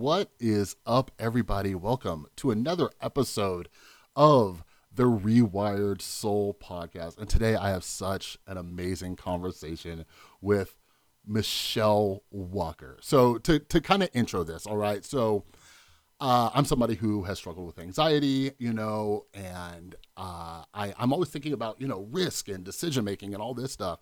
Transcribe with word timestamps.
What 0.00 0.30
is 0.40 0.76
up, 0.86 1.10
everybody? 1.18 1.74
Welcome 1.74 2.24
to 2.36 2.50
another 2.50 2.88
episode 3.02 3.68
of 4.16 4.64
the 4.90 5.02
Rewired 5.02 6.00
Soul 6.00 6.54
podcast. 6.58 7.18
And 7.18 7.28
today 7.28 7.54
I 7.54 7.68
have 7.68 7.84
such 7.84 8.38
an 8.46 8.56
amazing 8.56 9.16
conversation 9.16 10.06
with 10.40 10.74
Michele 11.26 12.22
Wucker. 12.34 12.96
So, 13.02 13.36
to, 13.40 13.58
to 13.58 13.82
kind 13.82 14.02
of 14.02 14.08
intro 14.14 14.42
this, 14.42 14.64
all 14.64 14.78
right. 14.78 15.04
So, 15.04 15.44
uh, 16.18 16.48
I'm 16.54 16.64
somebody 16.64 16.94
who 16.94 17.24
has 17.24 17.36
struggled 17.38 17.66
with 17.66 17.78
anxiety, 17.78 18.52
you 18.58 18.72
know, 18.72 19.26
and 19.34 19.96
uh, 20.16 20.64
I, 20.72 20.94
I'm 20.98 21.12
always 21.12 21.28
thinking 21.28 21.52
about, 21.52 21.78
you 21.78 21.88
know, 21.88 22.08
risk 22.10 22.48
and 22.48 22.64
decision 22.64 23.04
making 23.04 23.34
and 23.34 23.42
all 23.42 23.52
this 23.52 23.72
stuff. 23.72 24.00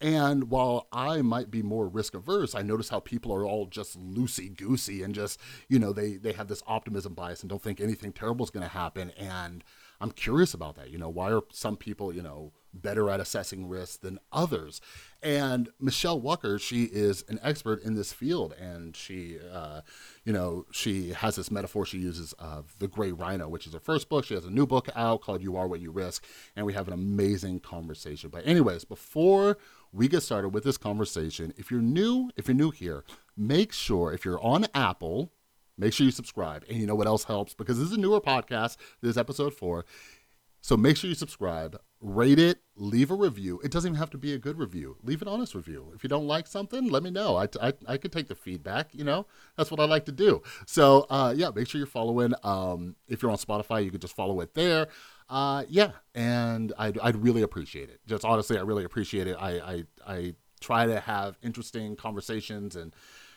And 0.00 0.50
while 0.50 0.88
I 0.92 1.22
might 1.22 1.50
be 1.50 1.62
more 1.62 1.88
risk 1.88 2.14
averse, 2.14 2.54
I 2.54 2.62
notice 2.62 2.90
how 2.90 3.00
people 3.00 3.32
are 3.32 3.44
all 3.44 3.66
just 3.66 3.98
loosey 3.98 4.54
goosey 4.54 5.02
and 5.02 5.14
just, 5.14 5.40
you 5.68 5.78
know, 5.78 5.92
they, 5.92 6.16
they 6.16 6.32
have 6.32 6.48
this 6.48 6.62
optimism 6.66 7.14
bias 7.14 7.40
and 7.40 7.48
don't 7.48 7.62
think 7.62 7.80
anything 7.80 8.12
terrible 8.12 8.44
is 8.44 8.50
going 8.50 8.66
to 8.66 8.72
happen. 8.72 9.10
And 9.12 9.64
I'm 10.00 10.10
curious 10.10 10.52
about 10.52 10.76
that. 10.76 10.90
You 10.90 10.98
know, 10.98 11.08
why 11.08 11.32
are 11.32 11.42
some 11.50 11.76
people, 11.76 12.14
you 12.14 12.22
know, 12.22 12.52
better 12.74 13.08
at 13.08 13.20
assessing 13.20 13.68
risk 13.68 14.02
than 14.02 14.18
others? 14.32 14.82
And 15.22 15.70
Michele 15.80 16.20
Wucker, 16.20 16.60
she 16.60 16.84
is 16.84 17.24
an 17.28 17.40
expert 17.42 17.82
in 17.82 17.94
this 17.94 18.12
field, 18.12 18.52
and 18.52 18.94
she, 18.94 19.38
uh, 19.50 19.80
you 20.24 20.32
know, 20.32 20.66
she 20.70 21.12
has 21.12 21.36
this 21.36 21.50
metaphor 21.50 21.86
she 21.86 21.98
uses 21.98 22.34
of 22.34 22.78
the 22.78 22.86
gray 22.86 23.12
rhino, 23.12 23.48
which 23.48 23.66
is 23.66 23.72
her 23.72 23.80
first 23.80 24.08
book. 24.08 24.26
She 24.26 24.34
has 24.34 24.44
a 24.44 24.50
new 24.50 24.66
book 24.66 24.88
out 24.94 25.22
called 25.22 25.42
"You 25.42 25.56
Are 25.56 25.66
What 25.66 25.80
You 25.80 25.90
Risk," 25.90 26.24
and 26.54 26.66
we 26.66 26.74
have 26.74 26.86
an 26.86 26.92
amazing 26.92 27.60
conversation. 27.60 28.28
But 28.28 28.46
anyways, 28.46 28.84
before 28.84 29.56
we 29.96 30.08
get 30.08 30.22
started 30.22 30.50
with 30.50 30.64
this 30.64 30.76
conversation, 30.76 31.52
if 31.56 31.70
you're 31.70 31.80
new, 31.80 32.30
if 32.36 32.48
you're 32.48 32.56
new 32.56 32.70
here, 32.70 33.04
make 33.36 33.72
sure 33.72 34.12
if 34.12 34.24
you're 34.24 34.42
on 34.44 34.66
Apple 34.74 35.32
Make 35.78 35.92
sure 35.92 36.06
you 36.06 36.10
subscribe. 36.10 36.64
And 36.68 36.78
you 36.78 36.86
know 36.86 36.94
what 36.94 37.06
else 37.06 37.24
helps? 37.24 37.54
Because 37.54 37.78
this 37.78 37.88
is 37.88 37.96
a 37.96 38.00
newer 38.00 38.20
podcast. 38.20 38.76
This 39.02 39.10
is 39.10 39.18
episode 39.18 39.54
four. 39.54 39.84
So 40.62 40.76
make 40.76 40.96
sure 40.96 41.08
you 41.08 41.14
subscribe, 41.14 41.78
rate 42.06 42.38
it, 42.38 42.60
leave 42.76 43.10
a 43.10 43.14
review. 43.14 43.60
It 43.64 43.70
doesn't 43.70 43.90
even 43.90 43.98
have 43.98 44.10
to 44.10 44.18
be 44.18 44.32
a 44.32 44.38
good 44.38 44.58
review. 44.58 44.96
Leave 45.02 45.22
an 45.22 45.28
honest 45.28 45.54
review. 45.54 45.92
If 45.94 46.04
you 46.04 46.08
don't 46.08 46.26
like 46.26 46.46
something, 46.46 46.88
let 46.88 47.02
me 47.02 47.10
know. 47.10 47.36
I, 47.36 47.48
I, 47.60 47.72
I 47.86 47.96
could 47.96 48.12
take 48.12 48.28
the 48.28 48.34
feedback, 48.34 48.94
you 48.94 49.02
know? 49.02 49.26
That's 49.56 49.70
what 49.70 49.80
I 49.80 49.84
like 49.86 50.04
to 50.06 50.12
do. 50.12 50.42
So, 50.66 51.06
uh, 51.10 51.34
yeah, 51.36 51.50
make 51.54 51.68
sure 51.68 51.78
you're 51.78 51.86
following. 51.86 52.32
Um, 52.44 52.94
if 53.08 53.22
you're 53.22 53.30
on 53.30 53.38
Spotify, 53.38 53.84
you 53.84 53.90
can 53.90 54.00
just 54.00 54.14
follow 54.14 54.40
it 54.40 54.54
there. 54.54 54.88
Uh, 55.28 55.64
yeah, 55.68 55.90
and 56.14 56.72
I'd, 56.78 56.98
I'd 57.00 57.16
really 57.16 57.42
appreciate 57.42 57.90
it. 57.90 58.00
Just 58.06 58.24
honestly, 58.24 58.56
I 58.56 58.62
really 58.62 58.84
appreciate 58.84 59.26
it. 59.26 59.36
I, 59.38 59.58
I, 59.58 59.84
I 60.06 60.34
try 60.60 60.86
to 60.86 61.00
have 61.00 61.38
interesting 61.42 61.96
conversations 61.96 62.76
and 62.76 62.94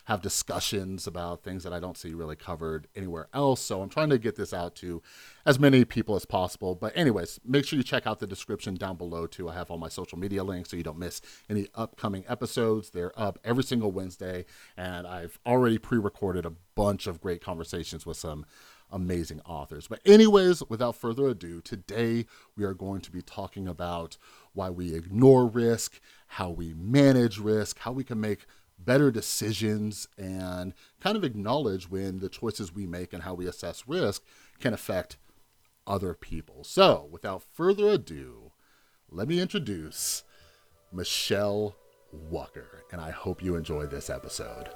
have 0.10 0.22
discussions 0.24 1.06
about 1.06 1.44
things 1.44 1.64
that 1.64 1.72
I 1.72 1.80
don't 1.80 1.96
see 1.96 2.16
really 2.16 2.36
covered 2.36 2.88
anywhere 2.96 3.28
else. 3.32 3.62
So 3.62 3.84
I'm 3.84 3.90
trying 3.90 4.10
to 4.10 4.18
get 4.18 4.36
this 4.36 4.56
out 4.56 4.74
to 4.78 5.04
as 5.46 5.60
many 5.60 5.86
people 5.86 6.16
as 6.16 6.26
possible. 6.26 6.74
But, 6.74 6.98
anyways, 6.98 7.40
make 7.46 7.64
sure 7.64 7.78
you 7.78 7.84
check 7.84 8.08
out 8.08 8.18
the 8.18 8.26
description 8.26 8.74
down 8.74 8.96
below, 8.96 9.28
too. 9.28 9.50
I 9.50 9.54
have 9.54 9.70
all 9.70 9.78
my 9.78 9.88
social 9.88 10.18
media 10.18 10.44
links 10.44 10.72
so 10.72 10.78
you 10.78 10.82
don't 10.82 10.98
miss 10.98 11.22
any 11.48 11.68
upcoming 11.76 12.26
episodes. 12.28 12.90
They're 12.90 13.18
up 13.20 13.38
every 13.44 13.64
single 13.64 13.92
Wednesday, 13.92 14.46
and 14.76 15.06
I've 15.06 15.38
already 15.46 15.78
pre 15.78 16.00
recorded 16.00 16.44
a 16.44 16.54
bunch 16.73 17.06
of 17.06 17.22
great 17.22 17.44
conversations 17.44 18.08
with 18.08 18.18
some 18.18 18.48
amazing 18.92 19.42
authors. 19.46 19.88
But, 19.88 20.00
anyways, 20.08 20.64
without 20.70 20.96
further 20.96 21.28
ado, 21.28 21.62
today 21.62 22.26
we 22.58 22.64
are 22.64 22.73
going 22.73 23.02
to 23.02 23.12
be 23.12 23.22
talking 23.22 23.68
about 23.68 24.18
why 24.54 24.72
we 24.72 24.96
ignore 24.96 25.46
risk, 25.46 26.02
how 26.26 26.50
we 26.50 26.73
manage 26.73 27.38
risk, 27.38 27.78
how 27.78 27.92
we 27.92 28.04
can 28.04 28.20
make 28.20 28.48
better 28.84 29.12
decisions 29.12 30.08
and 30.18 30.74
kind 31.00 31.18
of 31.18 31.24
acknowledge 31.24 31.90
when 31.90 32.20
the 32.20 32.30
choices 32.30 32.74
we 32.74 32.86
make 32.86 33.14
and 33.14 33.24
how 33.24 33.34
we 33.34 33.48
assess 33.48 33.88
risk 33.88 34.24
can 34.60 34.74
affect 34.74 35.18
other 35.86 36.14
people. 36.14 36.64
So, 36.64 37.08
without 37.12 37.44
further 37.44 37.90
ado, 37.90 38.52
let 39.10 39.28
me 39.28 39.42
introduce 39.42 40.23
Michele 40.92 41.76
Wucker, 42.32 42.82
and 42.92 43.02
I 43.02 43.12
hope 43.12 43.44
you 43.44 43.56
enjoy 43.56 43.86
this 43.88 44.10
episode. 44.10 44.70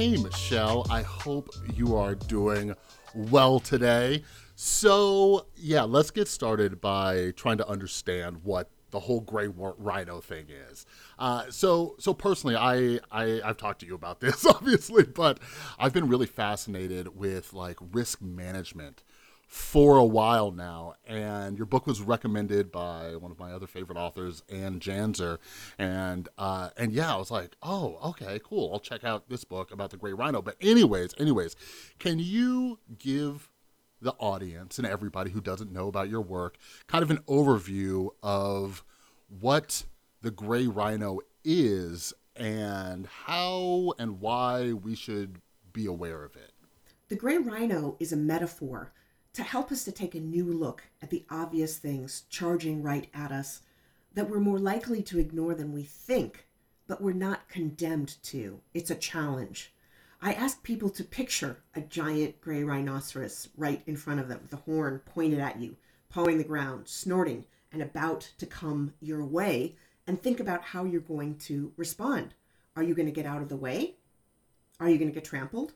Hey, 0.00 0.16
Michele. 0.16 0.86
I 0.88 1.02
hope 1.02 1.50
you 1.74 1.94
are 1.94 2.14
doing 2.14 2.74
well 3.14 3.60
today. 3.60 4.24
So, 4.56 5.44
yeah, 5.56 5.82
let's 5.82 6.10
get 6.10 6.26
started 6.26 6.80
by 6.80 7.32
trying 7.36 7.58
to 7.58 7.68
understand 7.68 8.38
what 8.42 8.70
the 8.92 9.00
whole 9.00 9.20
gray 9.20 9.48
rhino 9.48 10.20
thing 10.22 10.46
is. 10.48 10.86
Uh, 11.18 11.50
so, 11.50 11.96
so 11.98 12.14
personally, 12.14 12.56
I, 12.56 13.00
I 13.12 13.42
I've 13.44 13.58
talked 13.58 13.80
to 13.80 13.86
you 13.86 13.94
about 13.94 14.20
this, 14.20 14.46
obviously, 14.46 15.04
but 15.04 15.38
I've 15.78 15.92
been 15.92 16.08
really 16.08 16.24
fascinated 16.24 17.14
with 17.14 17.52
like 17.52 17.76
risk 17.92 18.22
management 18.22 19.02
for 19.50 19.96
a 19.96 20.04
while 20.04 20.52
now. 20.52 20.94
And 21.04 21.58
your 21.58 21.66
book 21.66 21.84
was 21.84 22.00
recommended 22.00 22.70
by 22.70 23.16
one 23.16 23.32
of 23.32 23.38
my 23.40 23.50
other 23.50 23.66
favorite 23.66 23.98
authors, 23.98 24.44
Anne 24.48 24.78
Janzer. 24.78 25.38
And 25.76 26.28
uh, 26.38 26.70
and 26.76 26.92
yeah, 26.92 27.12
I 27.12 27.18
was 27.18 27.32
like, 27.32 27.56
oh, 27.60 27.98
okay, 28.10 28.40
cool. 28.44 28.72
I'll 28.72 28.78
check 28.78 29.02
out 29.02 29.28
this 29.28 29.42
book 29.42 29.72
about 29.72 29.90
the 29.90 29.96
gray 29.96 30.12
rhino. 30.12 30.40
But 30.40 30.54
anyways, 30.60 31.14
anyways, 31.18 31.56
can 31.98 32.20
you 32.20 32.78
give 32.96 33.50
the 34.00 34.12
audience 34.20 34.78
and 34.78 34.86
everybody 34.86 35.32
who 35.32 35.40
doesn't 35.40 35.72
know 35.72 35.88
about 35.88 36.08
your 36.08 36.22
work 36.22 36.56
kind 36.86 37.02
of 37.02 37.10
an 37.10 37.18
overview 37.28 38.08
of 38.22 38.84
what 39.40 39.84
the 40.22 40.30
gray 40.30 40.68
rhino 40.68 41.18
is 41.44 42.14
and 42.36 43.08
how 43.24 43.94
and 43.98 44.20
why 44.20 44.72
we 44.72 44.94
should 44.94 45.40
be 45.72 45.86
aware 45.86 46.22
of 46.22 46.36
it? 46.36 46.52
The 47.08 47.16
gray 47.16 47.38
rhino 47.38 47.96
is 47.98 48.12
a 48.12 48.16
metaphor 48.16 48.92
to 49.32 49.42
help 49.42 49.70
us 49.70 49.84
to 49.84 49.92
take 49.92 50.14
a 50.14 50.20
new 50.20 50.44
look 50.44 50.82
at 51.00 51.10
the 51.10 51.24
obvious 51.30 51.78
things 51.78 52.24
charging 52.28 52.82
right 52.82 53.08
at 53.14 53.30
us 53.30 53.62
that 54.14 54.28
we're 54.28 54.40
more 54.40 54.58
likely 54.58 55.02
to 55.02 55.18
ignore 55.18 55.54
than 55.54 55.72
we 55.72 55.84
think, 55.84 56.46
but 56.86 57.00
we're 57.00 57.12
not 57.12 57.48
condemned 57.48 58.16
to. 58.24 58.60
It's 58.74 58.90
a 58.90 58.96
challenge. 58.96 59.72
I 60.20 60.32
ask 60.32 60.62
people 60.62 60.90
to 60.90 61.04
picture 61.04 61.62
a 61.74 61.80
giant 61.80 62.40
gray 62.40 62.64
rhinoceros 62.64 63.48
right 63.56 63.82
in 63.86 63.96
front 63.96 64.20
of 64.20 64.28
them 64.28 64.40
the 64.50 64.56
horn 64.56 65.00
pointed 65.06 65.38
at 65.38 65.60
you, 65.60 65.76
pawing 66.10 66.38
the 66.38 66.44
ground, 66.44 66.88
snorting, 66.88 67.46
and 67.72 67.80
about 67.80 68.28
to 68.38 68.46
come 68.46 68.92
your 69.00 69.24
way, 69.24 69.76
and 70.06 70.20
think 70.20 70.40
about 70.40 70.62
how 70.62 70.84
you're 70.84 71.00
going 71.00 71.36
to 71.36 71.72
respond. 71.76 72.34
Are 72.74 72.82
you 72.82 72.94
going 72.94 73.06
to 73.06 73.12
get 73.12 73.26
out 73.26 73.42
of 73.42 73.48
the 73.48 73.56
way? 73.56 73.94
Are 74.80 74.88
you 74.88 74.98
going 74.98 75.08
to 75.08 75.14
get 75.14 75.24
trampled? 75.24 75.72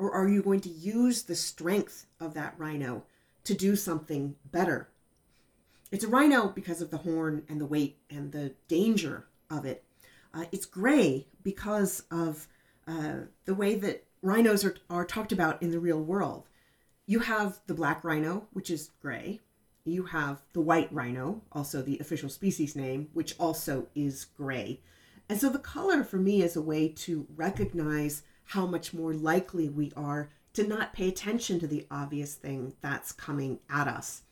Or 0.00 0.10
are 0.12 0.26
you 0.26 0.42
going 0.42 0.62
to 0.62 0.70
use 0.70 1.24
the 1.24 1.34
strength 1.34 2.06
of 2.20 2.32
that 2.32 2.54
rhino 2.56 3.04
to 3.44 3.52
do 3.52 3.76
something 3.76 4.34
better? 4.50 4.88
It's 5.92 6.04
a 6.04 6.08
rhino 6.08 6.48
because 6.48 6.80
of 6.80 6.90
the 6.90 6.96
horn 6.96 7.42
and 7.50 7.60
the 7.60 7.66
weight 7.66 7.98
and 8.08 8.32
the 8.32 8.54
danger 8.66 9.26
of 9.50 9.66
it. 9.66 9.84
Uh, 10.32 10.46
it's 10.52 10.64
gray 10.64 11.26
because 11.42 12.04
of 12.10 12.48
uh, 12.88 13.24
the 13.44 13.54
way 13.54 13.74
that 13.74 14.04
rhinos 14.22 14.64
are, 14.64 14.76
are 14.88 15.04
talked 15.04 15.32
about 15.32 15.62
in 15.62 15.70
the 15.70 15.78
real 15.78 16.00
world. 16.00 16.48
You 17.04 17.18
have 17.18 17.60
the 17.66 17.74
black 17.74 18.02
rhino, 18.02 18.46
which 18.54 18.70
is 18.70 18.92
gray. 19.02 19.40
You 19.84 20.04
have 20.04 20.40
the 20.54 20.62
white 20.62 20.90
rhino, 20.90 21.42
also 21.52 21.82
the 21.82 21.98
official 21.98 22.30
species 22.30 22.74
name, 22.74 23.10
which 23.12 23.34
also 23.38 23.88
is 23.94 24.24
gray. 24.24 24.80
And 25.28 25.38
so 25.38 25.50
the 25.50 25.58
color 25.58 26.04
for 26.04 26.16
me 26.16 26.40
is 26.40 26.56
a 26.56 26.62
way 26.62 26.88
to 26.88 27.26
recognize 27.36 28.22
how 28.50 28.66
much 28.66 28.92
more 28.92 29.14
likely 29.14 29.68
we 29.68 29.92
are 29.96 30.28
to 30.52 30.66
not 30.66 30.92
pay 30.92 31.06
attention 31.06 31.60
to 31.60 31.68
the 31.68 31.86
obvious 31.88 32.34
thing 32.34 32.74
that's 32.80 33.12
coming 33.12 33.60
at 33.70 33.86
us. 33.86 34.22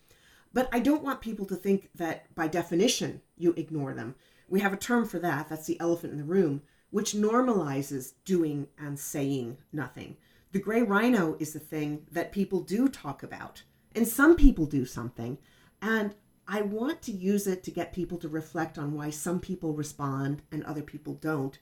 But 0.52 0.68
I 0.72 0.80
don't 0.80 1.04
want 1.04 1.20
people 1.20 1.46
to 1.46 1.54
think 1.54 1.90
that 1.94 2.34
by 2.34 2.48
definition 2.48 3.20
you 3.36 3.54
ignore 3.56 3.94
them. 3.94 4.16
We 4.48 4.58
have 4.58 4.72
a 4.72 4.76
term 4.76 5.06
for 5.06 5.20
that, 5.20 5.48
that's 5.48 5.66
the 5.66 5.78
elephant 5.78 6.12
in 6.14 6.18
the 6.18 6.24
room, 6.24 6.62
which 6.90 7.12
normalizes 7.12 8.14
doing 8.24 8.66
and 8.76 8.98
saying 8.98 9.58
nothing. 9.72 10.16
The 10.50 10.58
gray 10.58 10.82
rhino 10.82 11.36
is 11.38 11.52
the 11.52 11.60
thing 11.60 12.04
that 12.10 12.32
people 12.32 12.62
do 12.62 12.88
talk 12.88 13.22
about, 13.22 13.62
and 13.94 14.08
some 14.08 14.34
people 14.34 14.66
do 14.66 14.84
something. 14.84 15.38
And 15.80 16.16
I 16.48 16.62
want 16.62 17.02
to 17.02 17.12
use 17.12 17.46
it 17.46 17.62
to 17.62 17.70
get 17.70 17.92
people 17.92 18.18
to 18.18 18.28
reflect 18.28 18.78
on 18.78 18.94
why 18.94 19.10
some 19.10 19.38
people 19.38 19.74
respond 19.74 20.42
and 20.50 20.64
other 20.64 20.82
people 20.82 21.14
don't, 21.14 21.56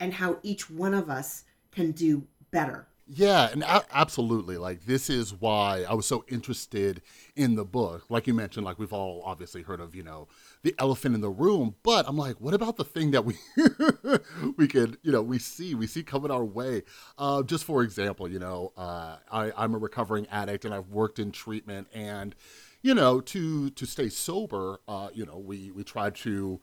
and 0.00 0.14
how 0.14 0.38
each 0.42 0.70
one 0.70 0.94
of 0.94 1.10
us 1.10 1.44
can 1.78 1.92
do 1.92 2.26
better. 2.50 2.86
Yeah, 3.10 3.48
and 3.50 3.62
a- 3.62 3.86
absolutely. 3.90 4.58
Like 4.58 4.84
this 4.84 5.08
is 5.08 5.32
why 5.32 5.86
I 5.88 5.94
was 5.94 6.04
so 6.04 6.24
interested 6.28 7.00
in 7.36 7.54
the 7.54 7.64
book. 7.64 8.04
Like 8.10 8.26
you 8.26 8.34
mentioned, 8.34 8.66
like 8.66 8.78
we've 8.78 8.92
all 8.92 9.22
obviously 9.24 9.62
heard 9.62 9.80
of, 9.80 9.94
you 9.94 10.02
know, 10.02 10.28
the 10.62 10.74
elephant 10.78 11.14
in 11.14 11.22
the 11.22 11.30
room, 11.30 11.76
but 11.82 12.06
I'm 12.06 12.18
like, 12.18 12.38
what 12.38 12.52
about 12.52 12.76
the 12.76 12.84
thing 12.84 13.12
that 13.12 13.24
we 13.24 13.36
we 14.58 14.68
could, 14.68 14.98
you 15.02 15.10
know, 15.10 15.22
we 15.22 15.38
see, 15.38 15.74
we 15.74 15.86
see 15.86 16.02
coming 16.02 16.30
our 16.30 16.44
way. 16.44 16.82
Uh, 17.16 17.42
just 17.42 17.64
for 17.64 17.82
example, 17.82 18.28
you 18.28 18.38
know, 18.38 18.72
uh, 18.76 19.16
I, 19.32 19.52
I'm 19.56 19.74
a 19.74 19.78
recovering 19.78 20.26
addict 20.26 20.66
and 20.66 20.74
I've 20.74 20.90
worked 20.90 21.18
in 21.18 21.30
treatment, 21.32 21.86
and 21.94 22.34
you 22.82 22.94
know, 22.94 23.20
to 23.22 23.70
to 23.70 23.86
stay 23.86 24.10
sober, 24.10 24.80
uh, 24.86 25.08
you 25.14 25.24
know, 25.24 25.38
we 25.38 25.70
we 25.70 25.82
try 25.82 26.10
to 26.10 26.60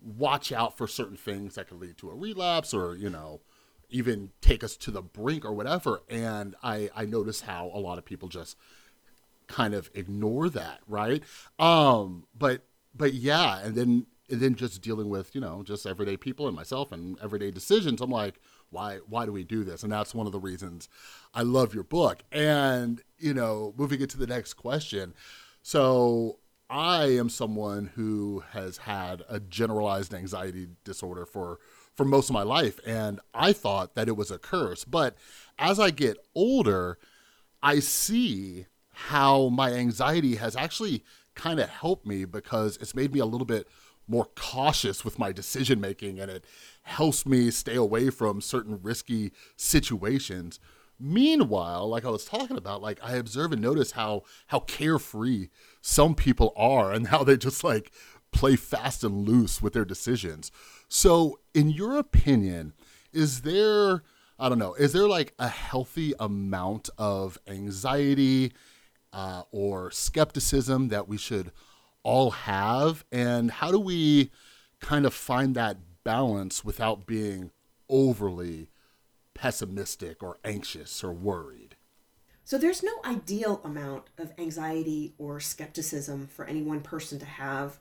watch 0.00 0.52
out 0.52 0.76
for 0.76 0.86
certain 0.86 1.16
things 1.16 1.54
that 1.54 1.68
could 1.68 1.80
lead 1.80 1.96
to 1.98 2.10
a 2.10 2.14
relapse 2.14 2.74
or 2.74 2.94
you 2.94 3.08
know 3.08 3.40
even 3.94 4.30
take 4.40 4.64
us 4.64 4.76
to 4.76 4.90
the 4.90 5.00
brink 5.00 5.44
or 5.44 5.52
whatever. 5.52 6.02
And 6.10 6.56
I, 6.62 6.90
I 6.96 7.06
notice 7.06 7.42
how 7.42 7.70
a 7.72 7.78
lot 7.78 7.96
of 7.96 8.04
people 8.04 8.28
just 8.28 8.56
kind 9.46 9.72
of 9.72 9.88
ignore 9.94 10.48
that, 10.48 10.80
right? 10.88 11.22
Um, 11.58 12.24
but 12.36 12.62
but 12.94 13.14
yeah, 13.14 13.60
and 13.60 13.76
then 13.76 14.06
and 14.28 14.40
then 14.40 14.56
just 14.56 14.82
dealing 14.82 15.10
with 15.10 15.34
you 15.34 15.40
know 15.40 15.62
just 15.62 15.86
everyday 15.86 16.16
people 16.16 16.48
and 16.48 16.56
myself 16.56 16.90
and 16.90 17.16
everyday 17.22 17.52
decisions. 17.52 18.00
I'm 18.00 18.10
like, 18.10 18.40
why 18.70 18.98
why 19.08 19.26
do 19.26 19.32
we 19.32 19.44
do 19.44 19.62
this? 19.62 19.84
And 19.84 19.92
that's 19.92 20.14
one 20.14 20.26
of 20.26 20.32
the 20.32 20.40
reasons 20.40 20.88
I 21.32 21.42
love 21.42 21.72
your 21.72 21.84
book. 21.84 22.24
And 22.32 23.00
you 23.18 23.32
know, 23.32 23.74
moving 23.76 24.00
into 24.00 24.18
the 24.18 24.26
next 24.26 24.54
question, 24.54 25.14
so. 25.62 26.40
I 26.70 27.04
am 27.18 27.28
someone 27.28 27.90
who 27.94 28.42
has 28.52 28.78
had 28.78 29.22
a 29.28 29.38
generalized 29.38 30.14
anxiety 30.14 30.68
disorder 30.82 31.26
for 31.26 31.58
for 31.94 32.04
most 32.04 32.28
of 32.28 32.34
my 32.34 32.42
life. 32.42 32.78
And 32.86 33.20
I 33.32 33.52
thought 33.52 33.94
that 33.94 34.08
it 34.08 34.16
was 34.16 34.30
a 34.30 34.38
curse. 34.38 34.84
But 34.84 35.16
as 35.58 35.78
I 35.78 35.90
get 35.90 36.18
older, 36.34 36.98
I 37.62 37.80
see 37.80 38.66
how 38.90 39.48
my 39.48 39.72
anxiety 39.72 40.36
has 40.36 40.56
actually 40.56 41.04
kind 41.34 41.58
of 41.58 41.68
helped 41.68 42.06
me 42.06 42.24
because 42.24 42.76
it's 42.76 42.94
made 42.94 43.12
me 43.12 43.20
a 43.20 43.26
little 43.26 43.46
bit 43.46 43.66
more 44.06 44.28
cautious 44.36 45.04
with 45.04 45.18
my 45.18 45.32
decision 45.32 45.80
making 45.80 46.20
and 46.20 46.30
it 46.30 46.44
helps 46.82 47.24
me 47.24 47.50
stay 47.50 47.74
away 47.74 48.10
from 48.10 48.40
certain 48.40 48.78
risky 48.82 49.32
situations. 49.56 50.60
Meanwhile, 51.00 51.88
like 51.88 52.04
I 52.04 52.10
was 52.10 52.24
talking 52.24 52.56
about, 52.56 52.82
like 52.82 53.00
I 53.02 53.16
observe 53.16 53.52
and 53.52 53.62
notice 53.62 53.92
how 53.92 54.22
how 54.48 54.60
carefree 54.60 55.48
some 55.80 56.14
people 56.14 56.52
are 56.56 56.92
and 56.92 57.08
how 57.08 57.24
they 57.24 57.36
just 57.36 57.64
like 57.64 57.92
play 58.34 58.56
fast 58.56 59.04
and 59.04 59.26
loose 59.26 59.62
with 59.62 59.72
their 59.72 59.84
decisions. 59.84 60.50
So, 60.88 61.38
in 61.54 61.70
your 61.70 61.96
opinion, 61.96 62.74
is 63.12 63.42
there, 63.42 64.02
I 64.38 64.48
don't 64.48 64.58
know, 64.58 64.74
is 64.74 64.92
there 64.92 65.08
like 65.08 65.32
a 65.38 65.48
healthy 65.48 66.12
amount 66.18 66.90
of 66.98 67.38
anxiety 67.46 68.52
uh, 69.12 69.44
or 69.52 69.90
skepticism 69.92 70.88
that 70.88 71.08
we 71.08 71.16
should 71.16 71.52
all 72.02 72.32
have? 72.32 73.04
And 73.12 73.50
how 73.50 73.70
do 73.70 73.78
we 73.78 74.30
kind 74.80 75.06
of 75.06 75.14
find 75.14 75.54
that 75.54 75.78
balance 76.02 76.64
without 76.64 77.06
being 77.06 77.52
overly 77.88 78.68
pessimistic 79.32 80.22
or 80.22 80.38
anxious 80.44 81.04
or 81.04 81.12
worried? 81.12 81.76
So, 82.44 82.58
there's 82.58 82.82
no 82.82 82.92
ideal 83.04 83.60
amount 83.64 84.10
of 84.18 84.32
anxiety 84.38 85.14
or 85.18 85.38
skepticism 85.40 86.26
for 86.26 86.44
any 86.44 86.62
one 86.62 86.80
person 86.80 87.18
to 87.20 87.26
have 87.26 87.78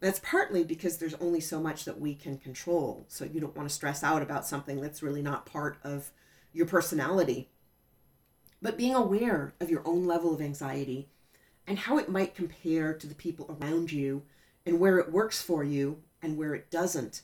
that's 0.00 0.20
partly 0.20 0.64
because 0.64 0.98
there's 0.98 1.14
only 1.14 1.40
so 1.40 1.60
much 1.60 1.84
that 1.84 2.00
we 2.00 2.14
can 2.14 2.38
control. 2.38 3.06
So 3.08 3.24
you 3.24 3.40
don't 3.40 3.56
want 3.56 3.68
to 3.68 3.74
stress 3.74 4.02
out 4.02 4.22
about 4.22 4.46
something 4.46 4.80
that's 4.80 5.02
really 5.02 5.22
not 5.22 5.46
part 5.46 5.78
of 5.82 6.10
your 6.52 6.66
personality. 6.66 7.48
But 8.60 8.78
being 8.78 8.94
aware 8.94 9.54
of 9.60 9.70
your 9.70 9.82
own 9.86 10.06
level 10.06 10.34
of 10.34 10.40
anxiety 10.40 11.08
and 11.66 11.78
how 11.78 11.98
it 11.98 12.08
might 12.08 12.34
compare 12.34 12.94
to 12.94 13.06
the 13.06 13.14
people 13.14 13.58
around 13.60 13.92
you 13.92 14.22
and 14.66 14.80
where 14.80 14.98
it 14.98 15.12
works 15.12 15.42
for 15.42 15.64
you 15.64 16.02
and 16.22 16.36
where 16.36 16.54
it 16.54 16.70
doesn't 16.70 17.22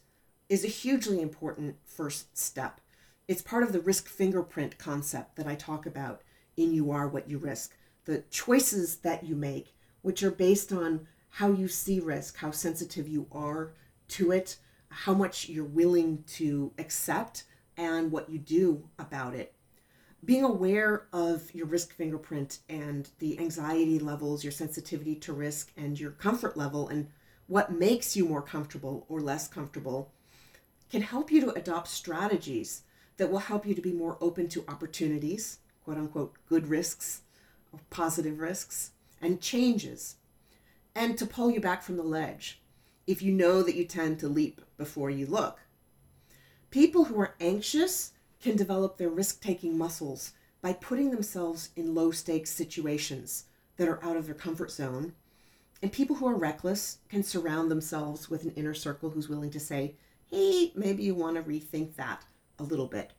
is 0.49 0.65
a 0.65 0.69
hugely 0.69 1.23
important 1.23 1.77
first 1.85 2.37
step. 2.37 2.81
It's 3.29 3.43
part 3.43 3.63
of 3.63 3.73
the 3.73 3.81
risk 3.81 4.09
fingerprint 4.09 4.79
concept 4.79 5.37
that 5.37 5.47
I 5.47 5.55
talk 5.55 5.87
about 5.87 6.23
in 6.57 6.75
You 6.75 6.91
Are 6.91 7.09
What 7.09 7.29
You 7.31 7.39
Risk. 7.39 7.77
The 8.05 8.25
choices 8.31 8.97
that 8.97 9.25
you 9.25 9.37
make, 9.37 9.75
which 10.03 10.23
are 10.23 10.31
based 10.31 10.73
on 10.73 11.07
how 11.31 11.51
you 11.53 11.69
see 11.69 12.01
risk, 12.01 12.37
how 12.37 12.51
sensitive 12.51 13.09
you 13.09 13.27
are 13.33 13.73
to 14.09 14.33
it, 14.33 14.57
how 14.89 15.15
much 15.15 15.49
you're 15.49 15.65
willing 15.65 16.25
to 16.27 16.73
accept, 16.79 17.45
and 17.77 18.11
what 18.11 18.29
you 18.29 18.39
do 18.39 18.89
about 18.99 19.35
it. 19.35 19.55
Being 20.25 20.45
aware 20.45 21.07
of 21.13 21.55
your 21.55 21.67
risk 21.67 21.95
fingerprint 21.95 22.59
and 22.69 23.09
the 23.21 23.39
anxiety 23.39 23.99
levels, 23.99 24.45
your 24.45 24.51
sensitivity 24.53 25.15
to 25.17 25.33
risk, 25.33 25.73
and 25.77 25.99
your 25.99 26.11
comfort 26.11 26.57
level, 26.57 26.89
and 26.89 27.09
what 27.47 27.73
makes 27.73 28.17
you 28.17 28.27
more 28.27 28.43
comfortable 28.43 29.07
or 29.09 29.21
less 29.21 29.49
comfortable 29.49 30.13
can 30.91 31.03
help 31.03 31.31
you 31.31 31.41
to 31.41 31.53
adopt 31.53 31.89
strategies 31.89 32.83
that 33.17 33.31
will 33.31 33.39
help 33.39 33.65
you 33.65 33.75
to 33.75 33.81
be 33.81 33.93
more 33.93 34.19
open 34.21 34.49
to 34.49 34.65
opportunities, 34.69 35.59
quote 35.85 35.97
unquote, 35.97 36.35
good 36.49 36.69
risks, 36.69 37.23
positive 37.89 38.41
risks, 38.41 38.91
and 39.23 39.41
changes 39.41 40.17
and 41.01 41.17
to 41.17 41.25
pull 41.25 41.51
you 41.51 41.59
back 41.63 41.83
from 41.83 41.97
the 41.97 42.03
ledge 42.03 42.61
if 43.07 43.23
you 43.23 43.33
know 43.33 43.63
that 43.63 43.75
you 43.75 43.87
tend 43.87 44.19
to 44.19 44.29
leap 44.29 44.61
before 44.77 45.09
you 45.09 45.25
look. 45.25 45.59
People 46.71 47.05
who 47.05 47.19
are 47.19 47.37
anxious 47.41 48.13
can 48.39 48.55
develop 48.55 48.99
their 48.99 49.09
risk 49.09 49.41
taking 49.41 49.79
muscles 49.79 50.35
by 50.61 50.75
putting 50.75 51.11
themselves 51.11 51.71
in 51.75 51.95
low 51.95 52.11
stakes 52.11 52.51
situations 52.51 53.45
that 53.79 53.89
are 53.89 54.05
out 54.05 54.19
of 54.19 54.27
their 54.27 54.35
comfort 54.35 54.71
zone. 54.71 55.15
And 55.81 55.91
people 55.91 56.17
who 56.17 56.29
are 56.29 56.37
reckless 56.37 56.99
can 57.09 57.23
surround 57.23 57.71
themselves 57.71 58.29
with 58.29 58.45
an 58.45 58.53
inner 58.55 58.75
circle 58.75 59.09
who's 59.09 59.31
willing 59.31 59.51
to 59.53 59.61
say, 59.61 59.95
hey, 60.31 60.71
maybe 60.77 61.03
you 61.03 61.15
want 61.15 61.37
to 61.37 61.43
rethink 61.43 61.97
that 61.97 62.27
a 62.59 62.63
little 62.63 62.87
bit. 62.87 63.15